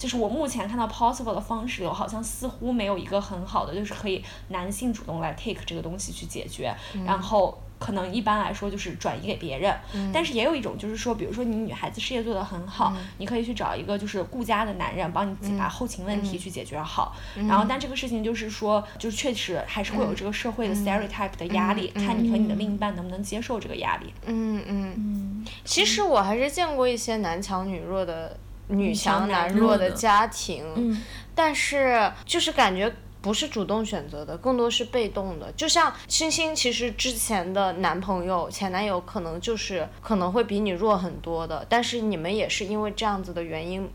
[0.00, 9.74] 就是我目前看到 possible 的方式，有好像似乎没有一个很好的，就是可以男性主动来 take 这个东西去解决，然后可能一般来说就是转移给别人。
[10.12, 17.16] 但是也有一种就是说，比如说你女孩子事业做得很好，你可以去找一个就是顾家的男人帮你把后勤问题去解决好。
[17.48, 24.14] 然后但这个事情就是说，就是确实还是会有这个社会的 stereotype 的压力，看你和你的另一半能不能接受这个压力。
[24.26, 25.44] 嗯嗯。
[25.64, 28.38] 其实我还是见过一些男强女弱的。
[28.72, 30.96] 女强男弱的家庭，
[31.34, 35.52] 但是就是感觉不是主动选择的，更多是被动的。
[35.52, 43.90] 就像星星，其实之前的男朋友、前男友可能就是可能会比你弱很多的，但是你们也是因为这样子的原因，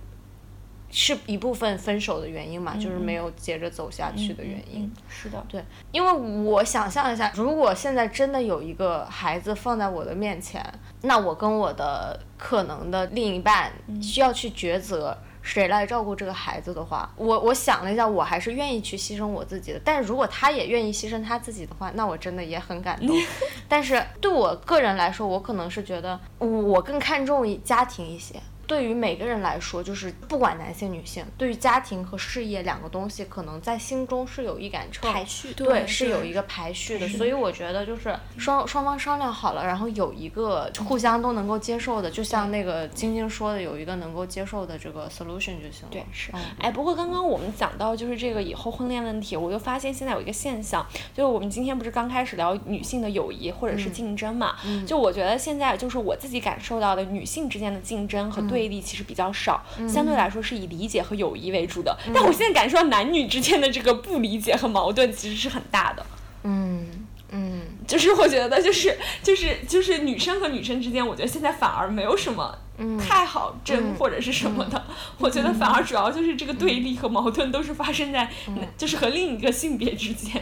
[0.91, 4.91] 是一部分分手的原因嘛，就是没有接着走下去的原因。
[5.09, 10.63] 是的，对，因为我想象一下，如果现在真的有一个孩子放在我的面前。
[11.01, 19.79] 那我跟我的可能的另一半需要去抉择谁来照顾这个孩子的话，我我想了一下，我还是愿意去牺牲我自己的。
[19.85, 23.15] 但是如果他也愿意牺牲他自己的话，那我真的也很感动。
[23.69, 28.35] 但是对我个人来说，我可能是觉得我更看重家庭一些。
[28.67, 37.07] 对于每个人来说，就是不管男性女性，对于家庭和事业两个东西，可能在心中是有一杆秤，排序，对，是有一个排序的。
[37.07, 45.89] 所以我觉得就是双双方商量好了，然后有一个互相都能够接受的，就像那个晶晶说的，有一个能够接受的这个 solution 就行了。
[45.91, 46.31] 对，是。
[46.59, 54.55] 哎，不过刚刚我们讲到就是这个以后婚恋问题，我就发现现在有一个现象，就是我们今天不是刚开始聊女性的友谊或者是竞争嘛？
[54.85, 61.97] 就我觉得现在就是我自己感受到的女性之间的竞争和对立其实比较少，相对来说是以理解和友谊为主的。
[62.13, 66.05] 但我现在感受到男女之间的这个不理解和矛盾其实是很大的。
[66.43, 66.87] 嗯
[67.31, 72.57] 嗯，就是我觉得就是就是就是女生和女生之间，我觉得现在反而没有什么
[72.99, 74.81] 太好争或者是什么的。
[75.19, 78.29] 我觉得反而主要就是这个对立和矛盾都是发生在
[78.77, 80.41] 就是和另一个性别之间。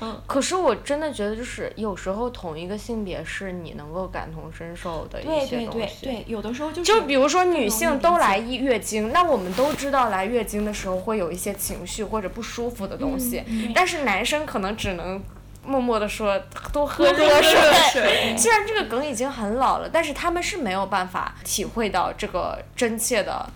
[0.00, 6.06] 嗯，可是我真的觉得，就是有时候同一个性别是你能够感同身受的一些东西。
[6.06, 6.90] 对对对，有的时候就是。
[6.92, 15.22] 就比如说女性都来月经，那我们都知道来月经的时候会有一些情绪或者不舒服的东西，但是男生可能只能
[15.64, 16.40] 默默的说
[16.72, 18.34] 多喝热水。
[18.36, 23.46] 虽然这个梗已经很老了，但是他们是没有办法体会到这个真切的，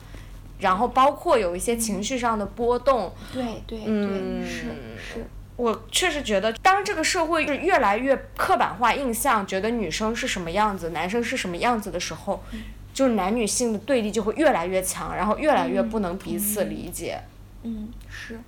[0.58, 3.10] 然后包括有一些情绪上的波动。
[3.32, 4.66] 对对对，是
[4.98, 5.26] 是。
[5.56, 12.42] 我确实觉得，当这个社会是越来越刻板化印象，觉得女生是什么样子，男生是什么样子的时候，
[12.92, 17.20] 就是男女性的对立就会越来越强，然后越来越不能彼此理解。
[17.62, 18.40] 嗯，是。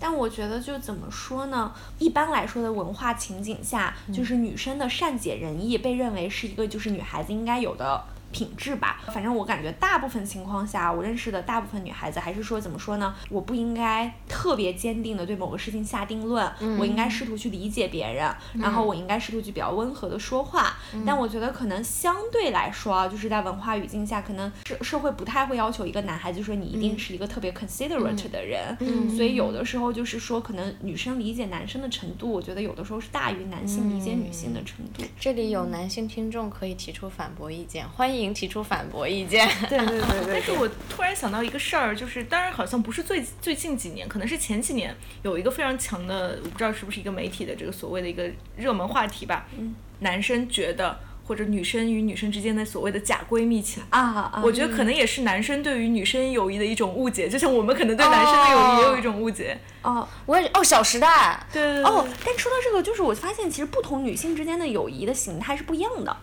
[0.00, 1.72] 但我觉得就怎么说呢？
[1.98, 8.02] 一般来说的文化情景下，就是女生的善解人意被认为是一个就是女孩子应该有的。
[8.32, 13.14] 品质吧，反正我感觉大部分情况下，我认识的大部分女孩子还是说怎么说呢？
[13.28, 20.76] 我不应该特别坚定的对某个事情下定论，我应该试图去理解别人，然后我应该试图去比较温和的说话。
[21.04, 28.76] 但我觉得可能相对来说，就是在文化语境下，可能社社会不太会要求一个男孩子说你一定是一个特别 considerate 的人，
[29.16, 35.02] 所以有的时候就是说，可能女生理解男生的程度，我觉得有的时候是大于男性理解女性的程度。
[35.18, 38.19] 这里有男性听众可以提出反驳意见，欢迎。
[38.28, 39.48] 提出反驳意见。
[39.68, 40.32] 对对对对。
[40.34, 49.46] 但是我突然想到一个事儿，就是当然好像不是最最近几年，可能是前几年有一个非常强的，我不知道是不是一个媒体的这个所谓的一个热门话题吧。
[49.58, 49.74] 嗯。
[50.00, 54.42] 男生觉得或者女生与女生之间的所谓的假闺蜜情啊啊！
[54.42, 59.56] 我觉得可能也是男生对于女生友谊的一种误解，就像我们可能对男生的友谊也有一种误解。
[59.82, 61.82] 哦，我也哦，《小时代》对。
[61.84, 66.16] 哦，但说到这个，就是我发现其实不同女性之间的友谊的形态是不一样的。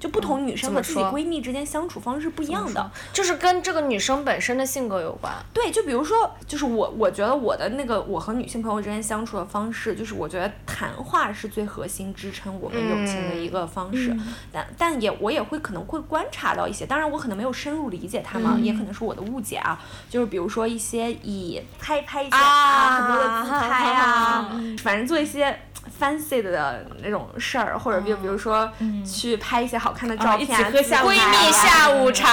[0.00, 5.30] 就不同女生和自己闺蜜之间相处方式不一样的，就是跟这个女生本身的性格有关。
[5.52, 14.16] 对，就比如说，就是我我觉得我的那个我和女性朋友之间相处的方式，就是我觉得谈话是最核心支撑我们友情的一个方式。
[14.50, 19.78] 但但也我也会可能会观察到一些，当然我可能没有深入理解他们，也可能是我的误解啊。
[20.08, 24.50] 就是比如说一些以拍拍一些啊很多的自拍啊，
[24.82, 25.60] 反正做一些。
[26.00, 28.70] Fancy 的那种事儿，或者就比如说
[29.04, 32.30] 去拍一些好看的照片，一起喝闺蜜下午茶，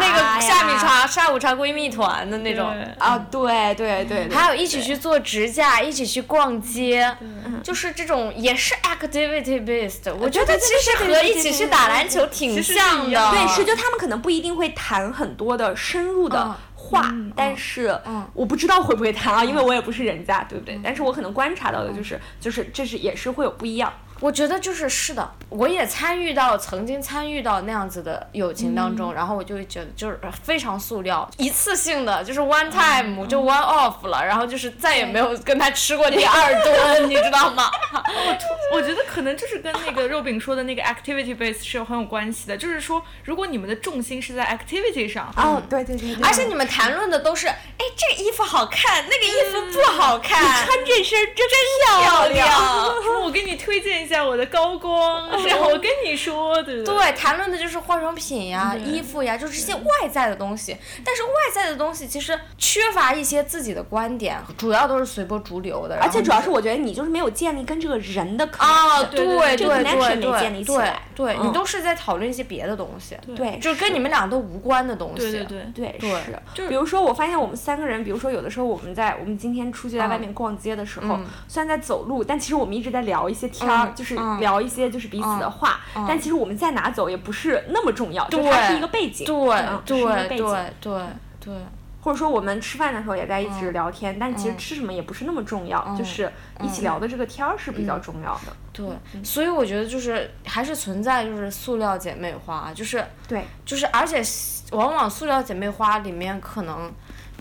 [0.00, 2.74] 那个下午茶下午茶闺蜜团的那种。
[2.98, 7.14] 啊，对对对，还有一起去做指甲，一起去逛街，
[7.62, 10.12] 就是这种也是 activity based。
[10.14, 16.56] 我觉得其实和一起去打篮球挺像的，对，是就他们可能不一定会谈很多的深入的。
[16.86, 17.98] 话，但是
[18.32, 20.78] 我不知道会不会谈啊，因为我也不是人家，对不对？
[20.82, 23.92] 但是我可能观察到的就是，就是这是也是会有不一样。
[24.20, 37.70] 我觉得就是是的，我也参与到曾经参与到那样子的友情当中，然后我就会觉得就是非常塑料，一次性的就是 one time 就 one off 了，然后就是再也没有跟他吃过第二顿，你知道吗？
[38.72, 51.46] 我觉得可能就是跟那个肉饼说的那个 activity base 是有很有关系的，就是说如果你们的重心是在 activity 上，哦，对对对，而且你们谈论的都是，哎，这个衣服好看，那个衣服不好看，穿这身真
[52.00, 52.50] 漂亮，
[53.22, 54.05] 我给你推荐。
[54.06, 56.84] 下我的高光， 是我跟你说的。
[56.84, 60.76] 对，谈论的就是化妆品呀、衣服呀，就是这些外在的东西。
[61.04, 65.98] 但是外在的东西其实缺乏一些自己的观点，主要都是随波逐流的。
[66.00, 70.20] 而且主要是我觉得你就是没有建立跟这个人的啊，对对对对
[70.64, 75.32] 对，对你都是在讨论一些别的东西，对，就是跟你们俩都无关的东西。
[75.32, 76.38] 对对对对，是。
[76.54, 83.92] 就比如说，我发现我们三个人，比如说有的时候我们在我们今天出去在外面逛街的时候，虽然在走路，但其实我们一直在聊一些天儿。
[83.96, 89.46] 就是聊一些就是彼此的话，但其实我们在哪走也不是那么重要，就它是一个背景，对
[89.84, 91.02] 对对对
[91.40, 91.54] 对，
[92.02, 96.30] 或者说我们吃饭的时候也在一直聊天，但其实吃什么也不是那么重要，就是
[96.62, 97.00] 一起聊。
[97.00, 98.52] 的这个天儿是比较重要的。
[98.72, 98.86] 对，
[99.24, 104.22] 所以我觉得就是还是存在就是塑料姐妹花，就是对，就是而且
[104.72, 106.92] 往往塑料姐妹花里面可能。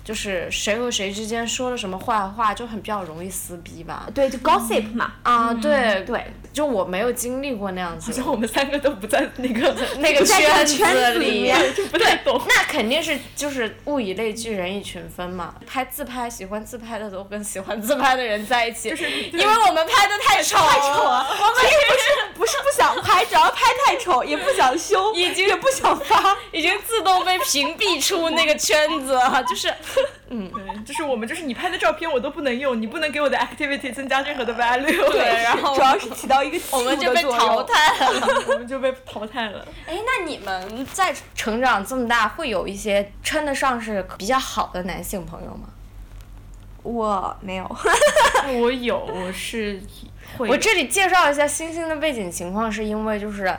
[0.06, 4.08] 就是谁和谁之间说了什么坏话，就很比较容易撕逼吧。
[4.14, 5.14] 对，就 gossip 嘛。
[5.24, 8.12] 啊，对对，就我没有经历过那样子。
[8.12, 12.39] 好像我们三个都不在那个 那个圈子里，就不太懂。
[12.47, 15.56] 那肯定是就是物以类聚，人以群分嘛。
[15.66, 21.26] 拍自拍，喜欢自拍的都跟喜欢自拍的人在一起，就是因为我们拍的太丑，太丑了。
[21.41, 29.18] 我们不是不是不想拍，只要拍太丑，也不想修，已经也不想发，已经自动被屏蔽出那个圈子，
[29.49, 29.74] 就是。
[30.30, 35.12] 嗯，对，就是我们，就是你拍的照片我都不能用，你不能给我的 activity 增加任何的 value。
[35.12, 39.66] 对， 然后主要是起到一个我们就被淘汰了， 我们就被淘汰了。
[39.88, 45.70] 哎，那你们在成长这么大，会有一些称得上是比较好的男性朋友吗？
[46.84, 47.78] 我没有，
[48.62, 49.82] 我有，我是
[50.38, 50.48] 会。
[50.48, 53.56] 我这里介绍一下星星的背景情况，是因为就是。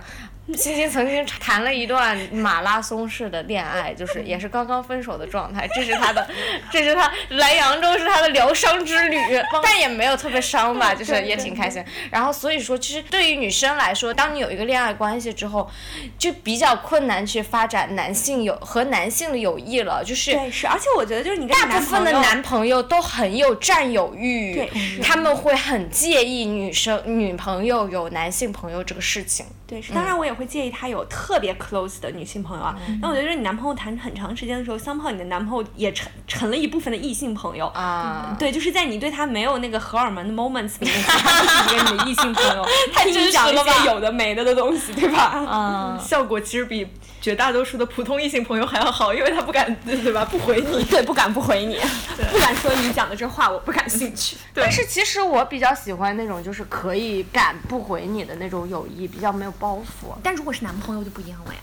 [0.55, 5.69] 星星曾经谈了一段马拉松式的恋爱，就是也是刚刚分手的状态。
[5.75, 6.29] 这是他的，
[6.71, 9.19] 这是他来扬州是他的疗伤之旅，
[9.63, 11.85] 但也没有特别伤吧，就是也挺开心。
[12.11, 15.69] 然后所以说，其实对于女生来说，当你有一个恋爱关系之后，
[16.17, 20.05] 就比较困难去发展男性友和男性的友谊了。
[20.05, 24.71] 就是对，是，而且我觉得就是你大部分的男朋友都很有占有欲，对，
[25.03, 29.45] 他们会很介意女生女朋友有男性朋友这个事情。
[29.67, 32.77] 对，是，当然我也会介意他有特别 close 的女性朋友啊。
[33.03, 38.37] 那我觉得，你男朋友谈很长时间的时候，相炮你的男朋友也成成了一部分的异性朋友啊。
[38.39, 42.65] 对，就是在你对他没有那个荷尔蒙的 moments 里面，他就是一个你的异性朋友，
[42.95, 45.33] 他听你讲一些有的没的的东西，对吧？
[45.51, 46.87] 嗯， 效果其实比
[47.27, 50.25] 绝大多数的普通异性朋友还要好，因为他不敢，对吧？
[50.25, 51.77] 不回你， 对，不敢不回你，
[52.31, 54.37] 不敢说你讲的这话我不感兴趣。
[54.55, 59.53] 但是其实我比较喜欢那种就是可以敢不回你的那种友谊，比较没有。
[59.59, 61.61] 包袱，但如果是男朋友就不一样了呀，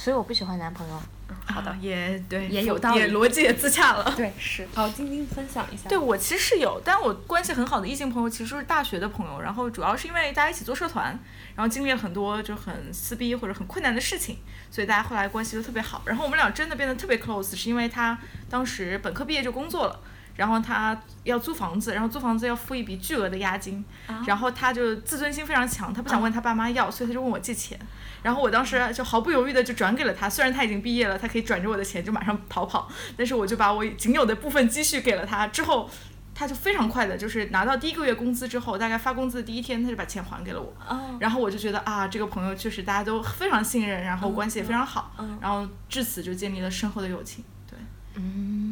[0.00, 0.98] 所以我不喜欢男朋友。
[1.44, 4.14] 好的，也对，也有道理，逻辑也自洽了。
[4.16, 4.66] 对，是。
[4.74, 5.90] 好，晶晶分享一下。
[5.90, 11.18] 对我其实是有，但我关系很好的异性朋友其实是大学的朋友，然后主要是因为大家一起做社团，
[11.54, 14.38] 然后经历了很多就很撕逼或者很困难的事情，
[14.70, 16.00] 所以大家后来关系就特别好。
[16.06, 20.00] 然后我们俩真的变得特别 close，是因为他当时本科毕业就工作了。
[20.40, 23.84] 然后他要租房子，然后租房子要付一笔巨额的押金，
[24.26, 27.78] 然后他就自尊心非常强，他不想问他爸妈要，所以他就问我借钱。
[28.22, 32.88] 然后我当时就毫不犹豫的就转给了他，虽然他已经毕业了，他可以转着我的钱就马上逃跑，
[33.18, 35.46] 但是我就把我仅有的部分积蓄给了他。
[35.48, 35.90] 之后
[36.34, 40.74] 他就非常快的，就是拿到第一个月工资之后，大概发工资的第一天，他就把钱还给了我。
[41.18, 45.12] 然后我就觉得啊，这个朋友确实大家都非常信任，然后关系也非常好。
[45.38, 47.44] 然后至此就建立了深厚的友情。
[47.68, 47.78] 对。
[48.14, 48.69] 嗯。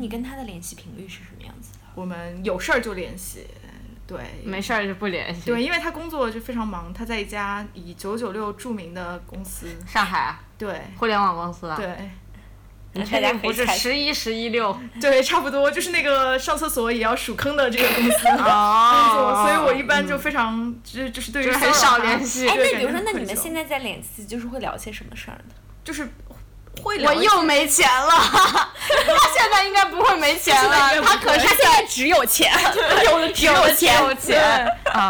[0.00, 1.78] 那你跟他的联系频率是什么样子的？
[1.94, 3.46] 我们有事儿就联系。
[4.06, 4.18] 对。
[4.42, 5.42] 没事儿就不联系。
[5.44, 9.66] 对，因为他工作就非常忙，他在一家以九九六著名的公司。
[9.86, 10.40] 上海啊。
[10.56, 10.80] 对。
[10.96, 11.76] 互联网公司啊。
[11.76, 12.10] 对。
[12.94, 14.74] 你确定不是十一十一六？
[14.98, 22.48] 对，差不多就是那个上厕所也要数坑的这个公司哦， 所以我一般就非常就就是对于很少联系。
[22.48, 25.54] 哎，那比如说，那你们现在在联系，就是会聊些什么事儿呢？
[25.84, 26.08] 就是。
[26.84, 32.52] 我又没钱了， 他现在应该不会没钱了，他可是现在只有钱，
[33.04, 33.94] 有的只有钱，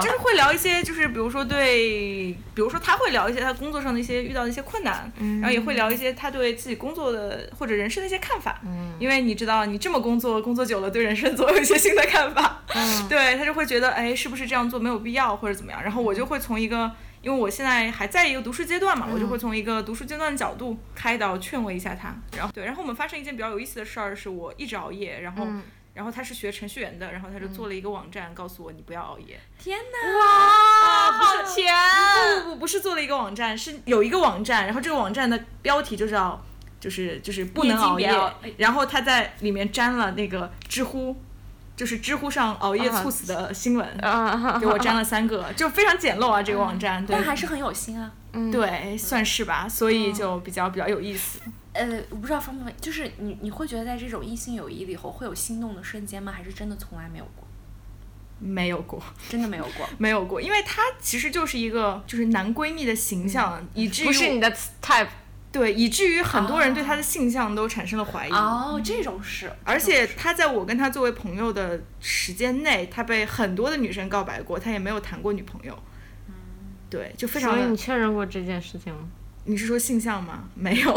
[0.03, 5.11] 就是会聊一些，就是比如说对，比如说他会聊一些他工作上的一些遇到的一些困难，
[5.41, 8.61] 然后也会聊一些他对自己工作的或者人生的一些看法，
[8.99, 12.63] 因为你知道你这么工作工作久了，对人生总有一些新的看法，
[13.09, 16.91] 对他就会觉得哎，是不是这样做没有必要或者怎么样，然后我就会从一个。
[17.23, 22.15] 因为我现在还在一个读书阶段嘛，我就会从一个读书阶段的角度开导劝慰一下他。
[22.37, 25.47] 然后对，然后我们发生一件比较有意思的事儿，是我一直熬夜，然后
[25.93, 29.39] 然后他是学程序员的，然后他就做了一个网站，告诉我你不要熬夜。
[29.59, 30.19] 天哪！
[30.19, 31.75] 哇，好甜！
[32.43, 36.43] 不不不，不是做了一个网站，是有一个网站，然后这个网站的标题就叫
[36.79, 38.11] 就是就是不能熬夜，
[38.57, 41.17] 然后他在里面粘了那个知乎。
[41.81, 43.89] 就是知乎上熬夜猝死的新闻，
[44.61, 48.13] 给我粘了三个，就非常简陋啊，这个网站，但还是很有心啊，
[48.53, 51.41] 对，算是吧，所以就比较比较有意思。
[51.73, 56.31] 呃，我不知道方不方便，就是你你会觉得在这种异性友谊里头会有心动的瞬间吗？
[56.31, 57.49] 还是真的从来没有过？
[58.39, 65.09] 没有过，真的没有过，没有过，因为他其实就是一个就是男闺蜜的形象，以至于不是你的 type。
[65.53, 68.31] 对，以至于很多人对他的性向都产生了怀疑。
[68.31, 69.51] 哦，这种事。
[69.65, 75.77] 而且他在我跟他作为朋友的时间内，他被很多的女生告白过，他也没有谈过女朋友。
[76.29, 76.35] 嗯。
[76.89, 77.53] 对，就非常。
[77.55, 79.01] 所以你确认过这件事情吗？
[79.45, 80.45] 你是说性向吗？
[80.55, 80.93] 没有，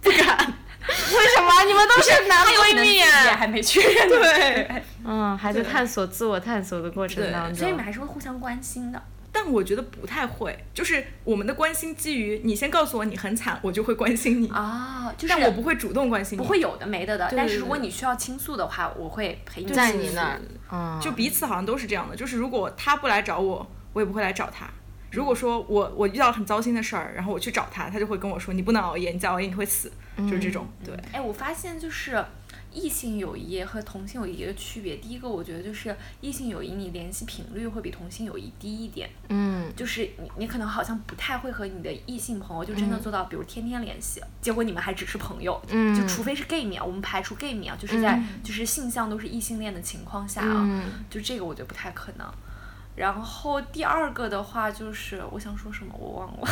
[0.00, 0.54] 不敢。
[0.86, 1.64] 为什么？
[1.66, 3.36] 你们都是男闺蜜啊？
[3.36, 4.08] 还没确认。
[4.08, 4.82] 对。
[5.04, 7.54] 嗯，还在探索自我探索的过程当中。
[7.54, 9.02] 所以你们还是会互相关心的。
[9.36, 17.28] 但我觉得不太会，就是我们的关心基于你先告诉我你很惨，我就会关心你啊，但我不会主动关心你，不会有的没的的。
[17.36, 22.14] 但是如果你需要倾诉的话，我会陪你在你那儿，就彼此好像都是这样的。
[22.14, 24.70] 就是如果他不来找我，我也不会来找他。
[25.10, 30.64] 如果说我我遇到很糟心的事儿，然后我去找他，他就会跟我说你不能熬夜，你再熬夜你会死，就是这种。
[30.84, 32.24] 对，哎，我发现就是。
[32.74, 39.08] 异性友谊和同性友谊的区别，第一个我觉得就是异性友谊你联系频率会比同性友谊低一点。
[39.28, 45.60] 嗯，就是你你可能好像不太会和你的异性朋友就真的做到，比如天天联系，结果你们还只是朋友。
[45.68, 52.26] 嗯，就除非是 gay 秒，我们排除 gay 秒，就是在就是性向都是异性恋的情况下啊，就这个我觉得不太可能。
[52.96, 56.48] 然后第二个的话就是我想说什么我忘了。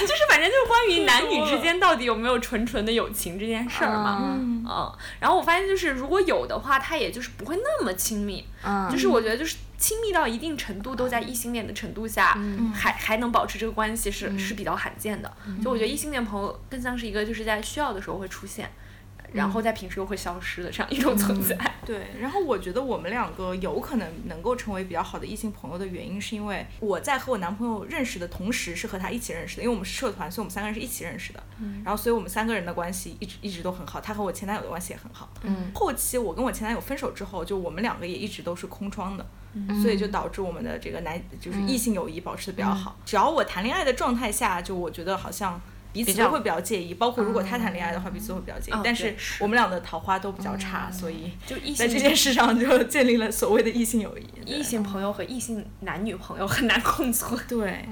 [0.00, 12.38] 就是反正就是关于男女之间到底有没有纯纯的友情这件事儿嘛，嗯，然后我发现就是如果有的话，他也就是不会那么亲密，嗯，就是我觉得就是亲密到一定程度都在异性恋的程度下，
[12.74, 18.70] 还还能保持这个关系是是比较罕见的，就我觉得异性恋朋友更像是一个就是在需要的时候会出现。
[19.34, 21.58] 然后在平时又会消失的这样一种存在。
[21.84, 31.42] 对，然后我觉得我们两个有可能能够成为比较好的异性朋友的原因，是因为我在和我男朋友认识的同时是和他一起认识的，因为我们是社团，所以我们三个人是一起认识的。
[31.58, 31.82] 嗯。
[31.84, 35.28] 然后，所以我们三个人的关系一直一直都很好，他和我前男友的关系也很好。
[35.42, 35.72] 嗯。
[35.74, 39.26] 后期我跟我前男友分手之后，就我们两个也一直都是空窗的，
[39.82, 42.96] 所以就导致我们的这个男就是异性友谊保持的比较好。
[43.04, 45.60] 只要我谈恋爱的状态下，就我觉得好像。
[45.94, 48.74] 彼此都会比较介意，包括如果他谈恋爱的话，彼此会比较介意。
[48.82, 54.24] 但是我们俩的桃花都比较差，所以就在这件事上就建立了所谓的异性友谊。
[54.44, 57.40] 异性朋友和异性男女朋友很难共存。
[57.48, 57.86] 对，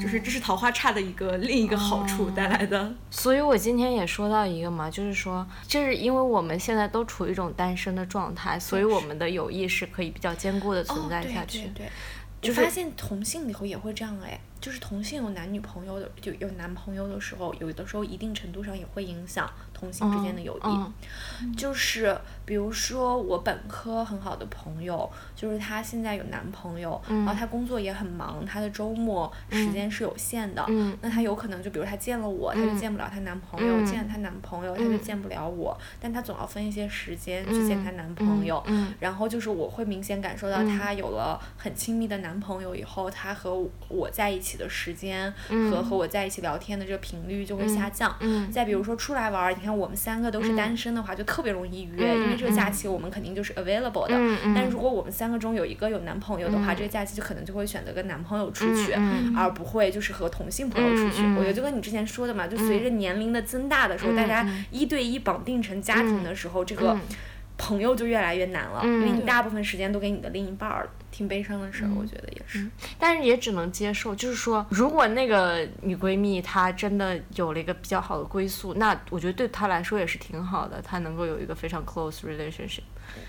[0.00, 2.94] 就是这是桃花差的一个另一个好处带来的。
[3.10, 11.70] 所以我今天也说到一个嘛，就是说，就是因为我们现在都处于一种单身的状态，所以我们的友谊是可以比较坚固的存在下去。
[11.74, 11.86] 对，
[12.48, 14.40] 我发现同性里头也会这样哎。
[14.58, 21.54] 就是同性有男女朋友的，就有男朋友的时候，有的时候一定程度上也会影响同性之间的友谊。
[21.54, 30.64] 就是比如说我本科很好的朋友，就是她现在有男朋友，然后她工作也很忙，她的周末时间是有限的。
[31.02, 35.76] 那她有可能就比如她见了我，她就见不了她男朋友；见了她男朋友，她就见不了我。
[36.00, 38.64] 但她总要分一些时间去见她男朋友。
[38.98, 43.56] 然后就是我会明显感受到她有了很亲密的男朋友以后，她和
[43.88, 44.56] 我在一起。
[44.56, 45.30] 的时间
[45.70, 48.16] 和和我在一起聊天的这个频率就会下降。
[48.20, 54.14] 嗯再比如说出来玩，你看我们三个都是单身的话，就特别容易约，因为这个假期我们肯定就是 available 的。
[54.54, 59.34] 但如果我们三个中有一个有男朋友的话，这个假期就可能就会选择跟男朋友出去，嗯。
[59.36, 61.22] 而不会就是和同性朋友出去。
[61.36, 66.96] 我觉得就跟你之前说的嘛，就随着年龄的增大的时候，大家一对一绑定成家庭的时候，这个
[67.58, 70.90] 朋友就越来越难了，因为你大部分时间都给你的另一半儿了。
[71.16, 72.68] 挺悲伤的事儿，我觉得也是。
[72.98, 82.82] 但是也只能接受，就是说，如果那个女闺蜜她真的有了一个比较好的归宿，那我觉得对她来说也是挺好的，她能够有一个非常 close relationship，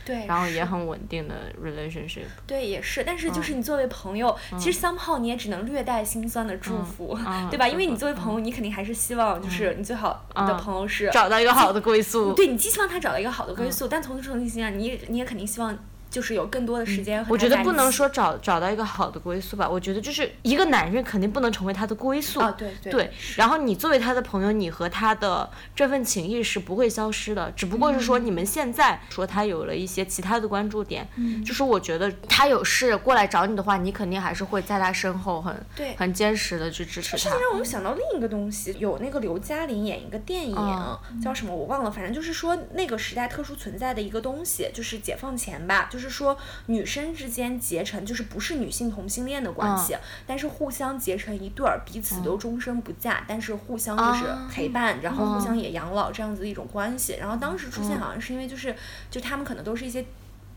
[0.03, 2.25] 对，然后也很稳定的 relationship。
[2.45, 7.65] 对，也是，但是就是你作为朋友，其实 somehow 你也只能略带心酸的祝福，嗯 对吧？
[7.67, 12.33] 嗯因为你作为朋友，你肯定还是希望就是你最好的朋友是找到一个好的归宿。
[12.33, 15.77] 对你既希望他找到一个好的归宿，但同时同时心啊，你也你也肯定希望
[16.09, 22.39] 就是有更多的时间和我觉得不能说找找到一个好的归宿吧，我觉得就是一个男人肯定不能成为他的归宿。
[22.39, 31.07] 啊，对对对，然后你作为他的朋友，你和他的这份情谊是不会消失的，只不过是说你们现在说他有了一些其他的关注点，
[31.45, 37.35] 就是我觉得他有事过来找你的话，你肯定还是会在他身后很对很坚实的去支持他。
[37.37, 46.37] 让我想到另一个东西，有那个刘嘉玲演一个电影，嗯叫什么我忘了，反正就是说那个时代特殊存在的一个东西，就是解放前吧，就是说
[46.67, 49.95] 女生之间结成，就是不是女性同性恋的关系，
[50.25, 57.15] 但是互相结成一对儿，彼此都终身不嫁，但是互相就是啊陪伴，然后互相也养老这样子的一种关系。
[57.19, 58.75] 然后当时出现好像是因为就是
[59.09, 60.05] 就他们可能都是一些。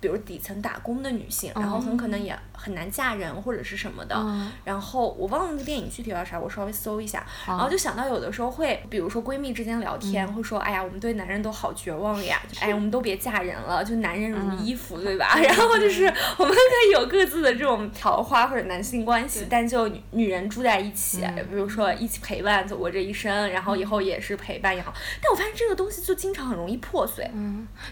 [0.03, 4.53] 比如底层打工的女性，然后很可能也很难嫁人或者是什么的，嗯。
[4.65, 15.37] 然后我忘了那个电影具体叫啥，我稍微搜一下，然后就想到有的时候会，比如说闺蜜之间聊天，会说，哎呀，我们对男人都好绝望呀，就哎，我们都别嫁人了，就男人如衣服，对吧？
[15.41, 24.93] 然后就是我们可以有各自的这种桃花或者男性关系，但就女女人住在一起，比如说一起陪伴走过这一生，然后以后也是陪伴也好，
[25.23, 27.31] 但我发现这个东西就经常很容易破碎。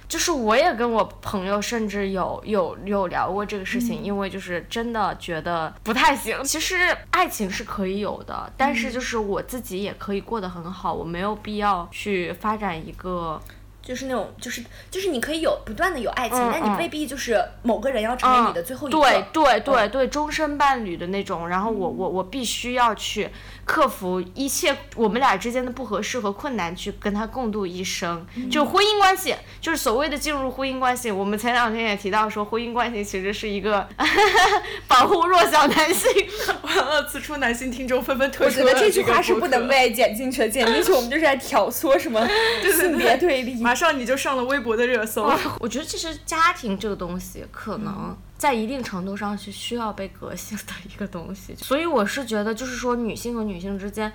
[0.09, 6.43] 就是我也跟我朋友甚至有有有聊过这个事情，因为就是真的觉得不太行。
[6.45, 6.77] 其实
[7.11, 13.41] 爱情是可以有的，但是就是我自己也可以过得很好，我没有必要去发展一个。
[13.89, 18.99] 就是那种，就是就是你可以有不断的有爱情，但你未必就是某个人要成为你的最后一个。
[18.99, 21.49] 对对对嗯对，终身伴侣的那种。
[21.49, 23.31] 然后我我我必须要去
[23.65, 28.27] 克服一切我们俩之间的不合适和困难，去跟他共度一生。
[28.35, 31.11] 嗯就婚姻关系，就是所谓的进入婚姻关系。
[31.11, 33.89] 我们前两天也提到说，婚姻关系其实是一个
[34.87, 36.11] 保护弱小男性。
[36.63, 42.21] 完了，此处男性听众纷纷退我出我觉得这句话是不能被剪进去的，剪进去我们就是在挑唆什么
[42.77, 43.63] 性别对立。
[43.79, 45.33] 马上你就上了微博的热搜。
[45.61, 51.55] 我觉得其实家庭这个东西，可能在一定程度上是需要被革新的一个东西。
[51.55, 54.13] 所以我是觉得，就是说女性和女性之间，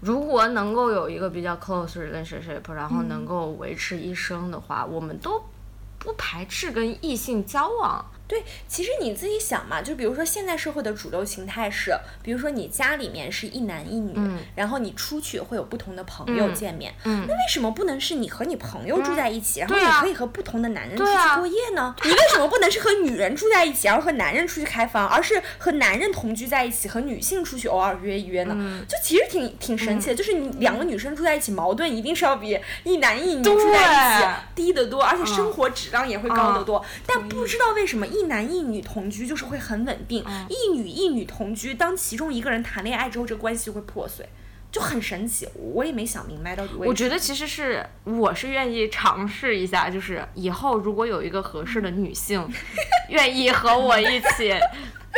[0.00, 5.40] 如果能够有一个比较 close relationship，然后能够维持一生的话，我们都
[6.00, 8.04] 不排斥跟异性交往。
[8.26, 14.18] 对，其实你自己想嘛，就比如说现在社会的主流形态是，比如说你家里面是一男一女，
[14.54, 21.94] 然后你出去会有不同的朋友见面，那为什么不能是你和你朋友住在一起，然后你可以和不同的男人出去过夜呢？
[22.02, 28.54] 你为什么不能是和女人住在一起，然后和男人出去开房，而是和男人同居在一起，和女性出去偶尔约一约呢？
[28.88, 36.82] 就其实挺挺神奇的，就是你两个女生住在一起，矛盾一定是要比一男一女住在一起低得多，而且生活质量也会高得多。
[37.06, 44.26] 但不知道为什么一男一女同居就是会很稳定，一女一女同居，当其中一个人谈恋爱之后，这个关系就会破碎。
[44.72, 46.86] 就很神奇，我也没想明白到底为什么。
[46.86, 52.44] 我觉得其实是我是愿意尝试一下，就是以后如果有一个合适的女性，
[53.08, 54.52] 愿意和我一起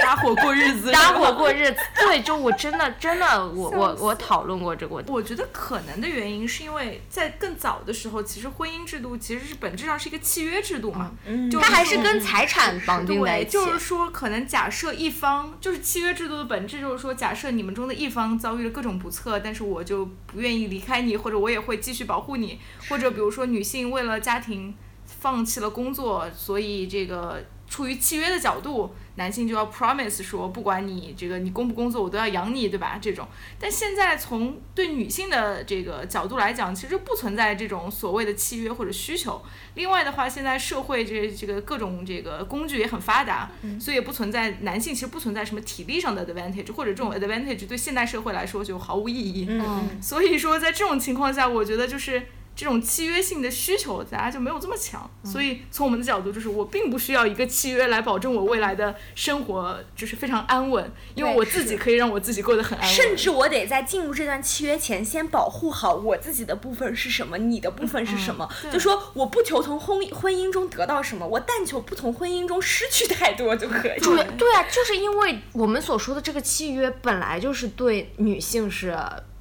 [0.07, 1.77] 搭伙过日子，搭伙过日子。
[1.99, 5.11] 对，就我真的真的，我我我讨论过这个问题。
[5.11, 13.51] 我觉得可能的原因是因为在更早的时候，其实婚姻制度其实是本质上是一个契约制度嘛，嗯就它还是跟财产绑定在一，起。
[13.51, 24.73] 就是说，可能假设一方就是契约制度的本质，就是说，假设你们中的一方遭遇了各种不测，但是我就不愿意离开你，或者我也会继续保护你，或者比如说女性为了家庭
[25.05, 32.99] 放弃了工作，所以这个出于契约的角度，男性就要 promise 说，不管你这个你工不工作，我都要养你，对吧？
[33.01, 33.27] 这种，
[33.59, 39.43] 但现在从对女性的这个角度来讲，其实不存在这种所谓的契约或者需求。
[39.75, 43.51] 另外的话，现在社会这这个各种这个工具也很发达，
[43.81, 49.47] 所以也不存在男性其实不存在什么体力上的 advantage，或者这种 advantage 对现代社会来说就毫无意义。
[49.49, 52.23] 嗯，所以说，在这种情况下，我觉得就是
[52.57, 55.09] 这种契约性的需求，大家就没有这么强。
[55.23, 62.95] 所以从我们的角度，就是我并不需要一个契约来保证我未来的生活就是非常安稳，因为我自己可以让我自己过得很安稳。
[62.97, 68.49] 甚至我得在进入这段契约前，先保护好我自己的部分是什么，你的部分是什么。
[68.73, 74.01] 就说我不求从婚婚姻中得到什么，我但求不从婚姻中失去太多就可以。
[74.01, 78.97] 对对啊，就是因为我们所说的这个契约本来就是对女性是。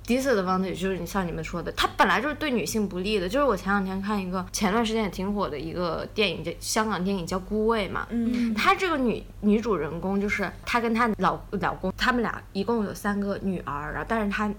[0.06, 3.28] Disadvantage 就是你像你们说的，它本来就是对女性不利的。
[3.28, 8.08] 就是我前两天看一个前段时间也挺火的一个电影，叫香港电影叫《孤味》嘛。
[8.10, 8.54] 嗯。
[8.54, 14.52] 她这个女女主人公就是她跟她老老公，他们俩一共有三个女儿，然后但是她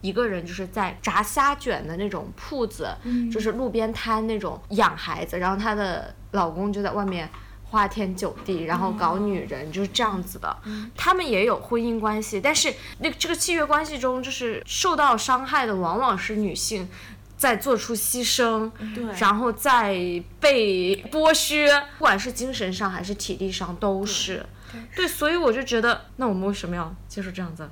[0.00, 2.88] 一个人就是在炸虾卷的那种铺子，
[3.32, 7.28] 就是路边摊那种养孩子，然后她的老公就在外面。
[7.76, 10.56] 花天酒地，然后搞女人，就是这样子的。
[10.96, 16.88] 他们也有婚姻关系，但是那这个契约关系中，就是受到伤害的往往是女性，
[17.36, 18.70] 在做出牺牲，
[19.18, 19.92] 然后再
[20.40, 21.68] 被剥削，
[21.98, 24.46] 不管是精神上还是体力上都是。
[24.94, 27.68] 对，所以我就觉得，那我们为什么要接受这样子？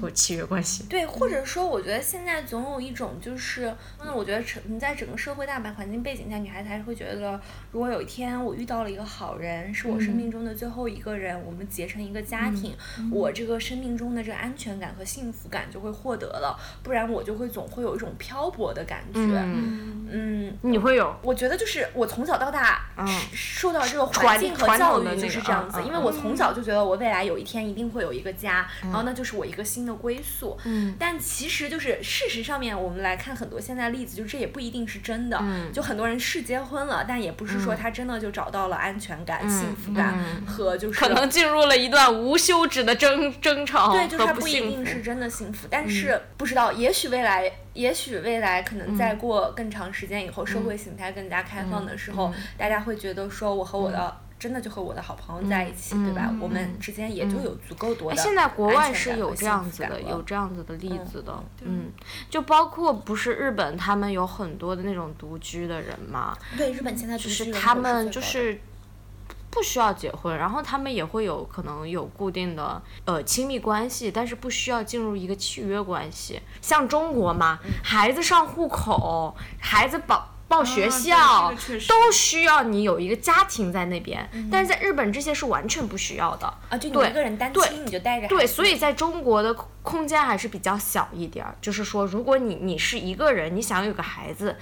[0.00, 12.76] 或契约关系，对，或者说，我觉得现在总有一种就是，嗯，我觉得成你在整个社会大环境背景下，女孩子还是会觉得，如果有一天我遇到了一个好人，是我生命中的最后一个人，我们结成一个家庭，
[13.10, 19.20] 我这个生命中的这个安全感和幸福感就会获得了，不然我就会总会有一种漂泊的感觉。
[20.14, 21.16] 嗯，你会有？
[21.22, 22.84] 我觉得就是我从小到大
[23.32, 29.61] 受到这个环境和教育就是这样子，因为我从小就觉得我未来有一天一定会有一个家，然后那就是我一个。
[29.62, 54.16] 新的归宿，嗯，但其实就是事实上面，我们来看很多现在例子，就这也不一定是真的，嗯，就很多人是结婚了，但也不是说他真的就找到了安全感、幸福感和就是可能进入了一段无休止的争争吵，对，就是他不一定是真的幸福，但是不知道，也许未来，也许未来可能再过更长时间以后，社会形态更加开放的时候，大家会觉得说我和我的。
[54.42, 56.34] 真的就和我的好朋友在一起，对吧？
[56.40, 61.92] 我们之间也就有足够多的现在国外是有这样子的，有这样子的例子的，嗯，
[62.28, 66.36] 就包括不是日本，他们有很多的那种独居的人嘛。
[66.56, 68.60] 对，日本现在就是他们就是
[69.48, 76.42] 不需要结婚，然后他们也会有可能有固定的呃亲密关系，但是不需要进入一个契约关系。
[76.60, 80.31] 像中国嘛，孩子上户口，孩子保。
[80.52, 81.50] 报学校
[81.88, 94.54] 都需要你有一个家庭在那边，但是在日本这些是完全不需要的啊，就你一个人单亲你就带着对，所以在中国的空间还是比较小一点儿，就是说如果你你是一个人，你想有个孩子。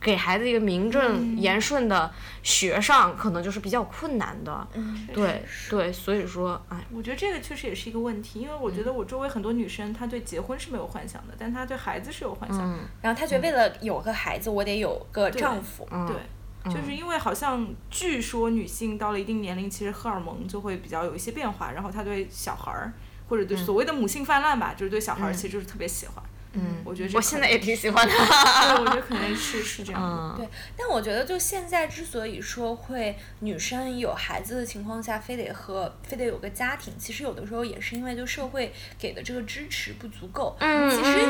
[0.00, 2.10] 给孩子一个名正言顺的
[2.42, 4.66] 学上，可能就是比较困难的。
[4.72, 12.60] 嗯，对对，所以说，哎，我觉得这个确实也是一个问题，因为我觉得我周围很多女生，她对结婚是没有幻想的，但她对孩子是有幻想。
[12.60, 15.86] 嗯，然后她觉得为了有个孩子，我得有个丈夫。
[16.08, 22.92] 对，就是因为好像据说女性到了一定年龄，其实荷尔蒙就会比较有一些变化，然后她对小孩儿
[23.28, 26.24] 或者对所谓的母性泛滥吧，就是对小孩儿其实就是特别喜欢。
[26.24, 26.30] 嗯，
[26.84, 28.12] 我觉得我现在也挺喜欢的。
[28.14, 30.36] 对，我觉得可能是是这样的。
[30.36, 40.56] 对，但我觉得就现在之所以说会女生有孩子的情况下，非得和非得有个家庭，其实有的时候也是因为就社会给的这个支持不足够。
[40.60, 40.90] 嗯。
[40.90, 41.20] 其实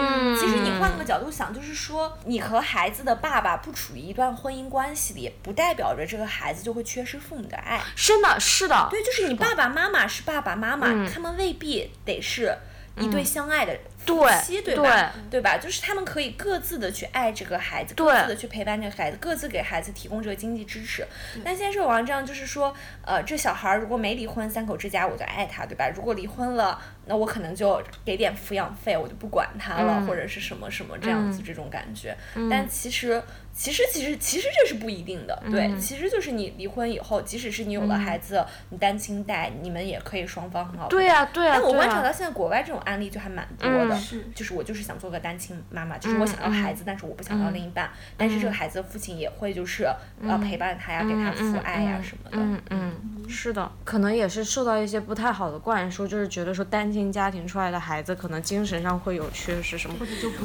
[0.41, 7.83] 其实你换个角度想，就是说你和孩子的爸爸不处于一段婚姻关系里，不代表着这个孩子就会缺失父母的爱。
[7.95, 8.89] 是的，是的。
[8.91, 12.57] 对，就是你爸爸妈妈是爸爸妈妈，他们未必得是
[12.99, 13.77] 一对相爱的。
[14.07, 15.13] 夫妻对吧？
[15.31, 15.59] 对吧？
[15.59, 21.07] 就是他们可以各自的去爱这个孩子，各自的去陪伴这个孩子，各自给孩子提供这个经济支持。
[21.45, 22.75] 但现在社会上这样，就是说，
[23.05, 25.87] 呃，这小孩如果没离婚，三口之家我就爱他，对吧？
[25.95, 32.17] 如果离婚了，那我可能就给点抚养费，我就不管他了，或者是什么什么这样子这种感觉。
[32.51, 33.23] 但其实。
[33.53, 40.89] 其实，其实，其实这是不一定的，对，其实就是你离婚以后，即使是你有了孩子，你单亲带，你们也可以双方很好。
[40.89, 41.53] 对呀，对呀。
[41.57, 43.99] 但我观察到现在国外这种案例就还蛮多的，
[44.35, 49.87] 就是我就是想做个单亲妈妈，就是我想要孩子，但是我不想要另一半，但是这个孩子的父亲也会就是
[50.23, 52.39] 要陪伴他呀，给他父爱呀什么的。
[52.41, 59.97] 嗯嗯，是的，可能也是受到一些不太好的灌输，就是觉得说单亲家庭出来的孩子可能精神上会有缺失什么。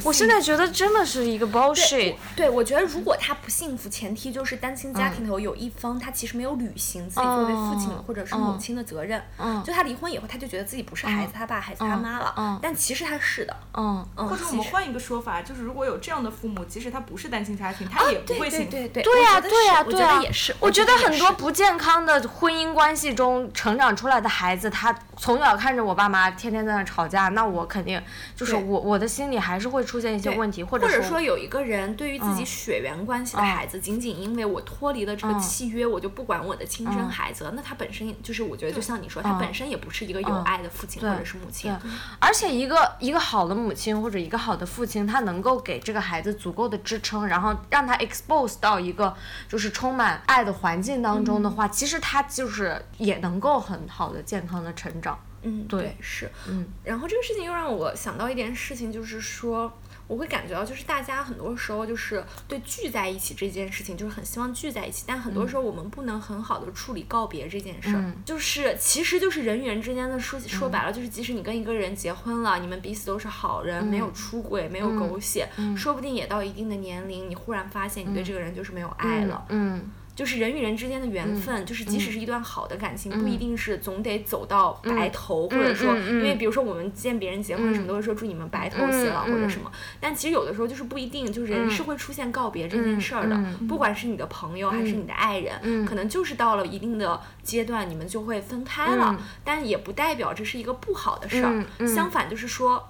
[0.03, 2.15] 我现在觉得真的是一个 bullshit。
[2.35, 3.05] 对，我觉得如。
[3.05, 9.21] 果他不幸福，前提就是单亲家庭里头有一方，他其实没有履行自己作为父亲或者是母亲的责任。
[9.63, 12.59] 就他离婚以后，他就觉得自己不是孩子他爸，孩子他妈了。
[12.61, 13.45] 但其实他是。
[13.45, 13.55] 的。
[13.75, 14.27] 嗯嗯。
[14.27, 18.71] 或者我们换一个说法，就是如果有这样的父母，即使他不是单亲家庭，他也不会幸福。
[18.71, 20.55] 对对对对呀对呀对呀，也是。
[20.59, 28.01] 我觉得很多不健康的婚姻关系中成长出来的孩子，他从小看着我爸妈天天在那吵架，那我肯定
[28.35, 41.75] 就是我我的心里还是会出现一些问题，或者说有一个人对于自己血缘关系的孩子，仅仅因为我脱离了这个契约，我就不管我的亲生孩子了，那他本身就是我觉得就像你说，他本身也不是一个有爱的父亲或者是母亲。
[42.19, 49.15] 而且一个一个好的母亲或者一个好的父亲，他能够给这个孩子足够的支撑，然后让他 expose 到一个
[49.49, 55.19] 就是充满爱的环境当中的话，其实他就是也能够很好的健康的成长。
[55.41, 56.67] 嗯，对，是，嗯。
[56.83, 59.71] 然后这个事情又让我想到一件事情，就是说。
[60.07, 67.95] 我会感觉到，就是大家很多时候就是对聚在一起这件事情，就是很希望聚在一起，但很多时候我们不能很好的处理告别这件事。
[67.95, 79.89] 儿，就是其实就是人与人之间的说说白了，就是即使你跟一个人结婚了，你们彼此都是好人，没有出轨，没有狗血，说不定也到一定的年龄，你忽然发现你对这个人就是没有爱了，嗯。
[80.15, 89.69] 就是人与人之间的缘分，就是即使是一段好的感情，不一定是总得走到白头，或者说，因为比如说我们见别人结婚什么，都会说祝你们白头偕老或者什么。
[89.99, 93.37] 但其实有的时候就是不一定，就是人是会出现告别这件事儿的，
[93.67, 99.19] 不管是你的朋友还是你的爱人，可能就是到了一定的阶段，你们就会分开了。
[99.43, 102.87] 但也不代表这是一个不好的事儿，相反就是说。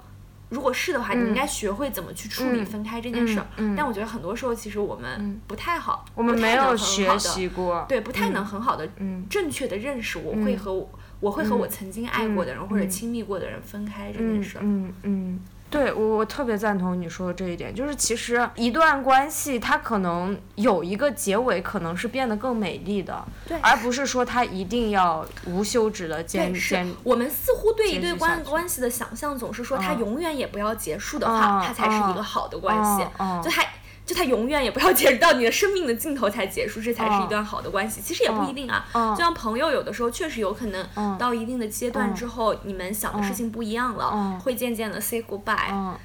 [0.50, 3.48] 如果是的话，你应该学会怎么去处理分开这件事儿。
[3.76, 8.88] 但我觉得很多时候其实我们不太好，我们没有学习过，对，不太能很好的、
[9.30, 10.88] 正确的认识我会和
[11.20, 14.62] 我会和我曾经爱过的人或者亲密过的人分开这件事儿。
[14.64, 15.40] 嗯嗯。
[15.76, 26.90] 对我，我特别赞同你说的这一点，就是其实一段关系它可能有一个结尾，可能是变得更美丽的，对，而不是说它一定要无休止的坚坚。
[27.04, 33.06] 我们似乎对一对关关系的想象总是说，它永远也不要结束的话，它才是一个好的关系，
[33.44, 33.64] 就它。
[34.06, 38.02] 就他永远也不要结束到你的生命的尽头才结束，这才是一段好的关系。
[38.02, 45.96] 其实也不一定啊，就像朋友，有的时候确实有可能到一定的阶段之后，你们想的事情不一样了，会渐渐的 say goodbye，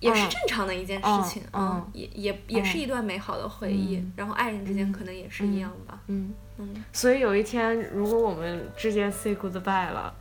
[0.00, 1.42] 也是正常的一件事情。
[1.52, 4.04] 嗯，也也也是一段美好的回忆。
[4.14, 5.98] 然后爱人之间可能也是一样吧。
[6.08, 6.34] 嗯。
[6.58, 6.84] 嗯。
[6.92, 10.14] 所以有一天，如果我们之间 say goodbye 了。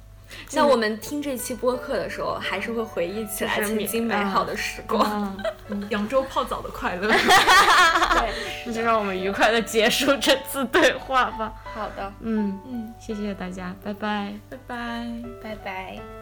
[0.53, 5.37] 那我们听这期播客的时候，还是会回忆起来曾经美好的时光，
[5.89, 7.07] 扬州泡澡的快乐。
[7.11, 8.33] 对，
[8.65, 11.53] 那就让我们愉快的结束这次对话吧。
[11.73, 15.07] 好的，嗯嗯，谢谢大家，拜拜，拜拜，
[15.43, 16.16] 拜拜。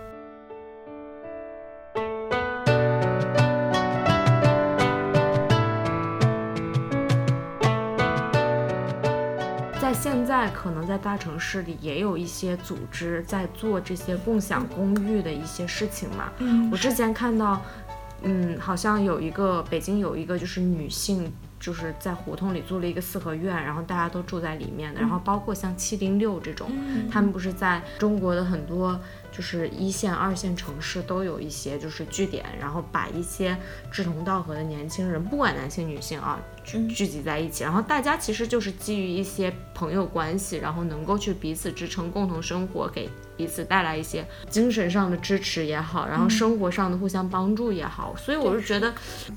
[9.86, 16.32] 在现在，可能在大城市里也有一些组织在做这些共享公寓的一些事情嘛。
[16.40, 17.62] 嗯，我之前看到，
[18.24, 25.00] 嗯，好像有一个北京有一个就是女性就是在胡同里租了一个四合院，然后大家都住在里面的。
[25.00, 26.68] 然后包括像七零六这种，
[27.12, 29.00] 他们不是在中国的很多。
[29.36, 33.58] 就是一线、二线城市都有一些就是据点，然后把一些
[33.92, 48.94] 志同道合的年轻人，不管男性女性啊，聚聚集在一起，然后大家其实就是基于一些朋友关系，然后能够去彼此支撑，共同生活，给彼此带来一些精神上的支持也好，然后生活上的互相帮助也好，所以我是觉得，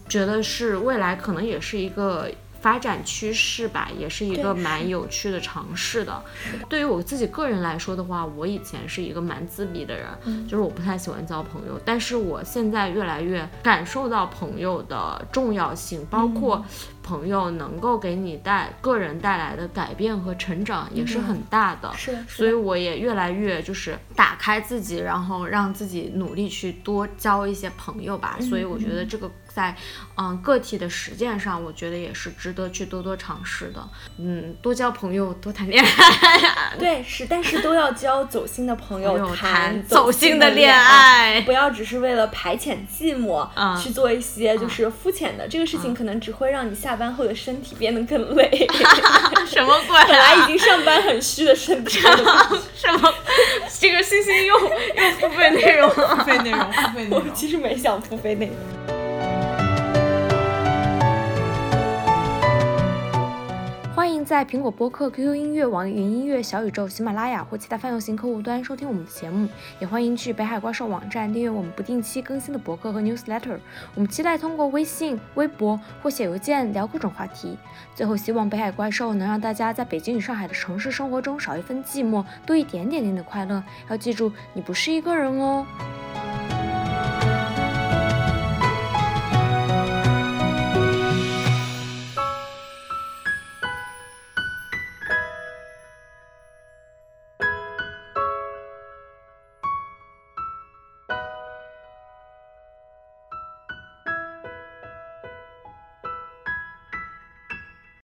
[0.09, 2.31] 觉得是未来可能也是一个。
[2.61, 6.23] 发展趋势吧，也是一个蛮有趣的尝试的。
[6.69, 11.81] 对于我自己个人来说的话，我以前是一个蛮自闭的人，就是我不太喜欢交朋友。
[11.85, 16.65] 但是我现在越来越感受到朋友的重要性，包括。
[17.09, 28.37] 朋友能够给你带个人带来的改变和成长也是很大的，是，所以我也越来越就是打开自己，然后让自己努力去多交一些朋友吧。
[28.39, 29.75] 所以我觉得这个在
[30.17, 33.89] 嗯个体的实践上，我觉得也是值得去多多尝试的。
[34.19, 36.77] 嗯，多交朋友，多谈恋爱。
[36.79, 43.49] 对，是，但是都要交走心的朋友，谈走心的恋爱，不要只是为了排遣寂寞
[43.81, 46.98] 去做一些就是肤浅的这个事情，可能只会让你下。
[46.99, 48.67] 班后的身体变得更累，
[49.47, 49.97] 什么鬼？
[50.09, 52.01] 本来已经上班很虚的身体，
[52.75, 53.15] 什么？
[53.81, 57.19] 这个星星又又付费内容，付费内容，付费内容。
[57.19, 58.98] 我其实没想付费内容。
[63.99, 69.49] 欢迎在苹果播客、QQ 音乐、网易云音乐、小宇宙、喜马拉雅或其他泛用型客户端收听我们的节目，
[69.81, 73.59] 也欢迎去北海怪兽网站订阅我们不定期更新的博客和 newsletter。
[73.97, 77.59] 我们期待通过微信、微博或写邮件聊各种话题。
[77.93, 83.61] 最后，希望北海怪兽能让大家在北京与上海的城市生活中少一份寂寞，多一点点点的快乐。
[83.91, 85.67] 要记住，你不是一个人哦。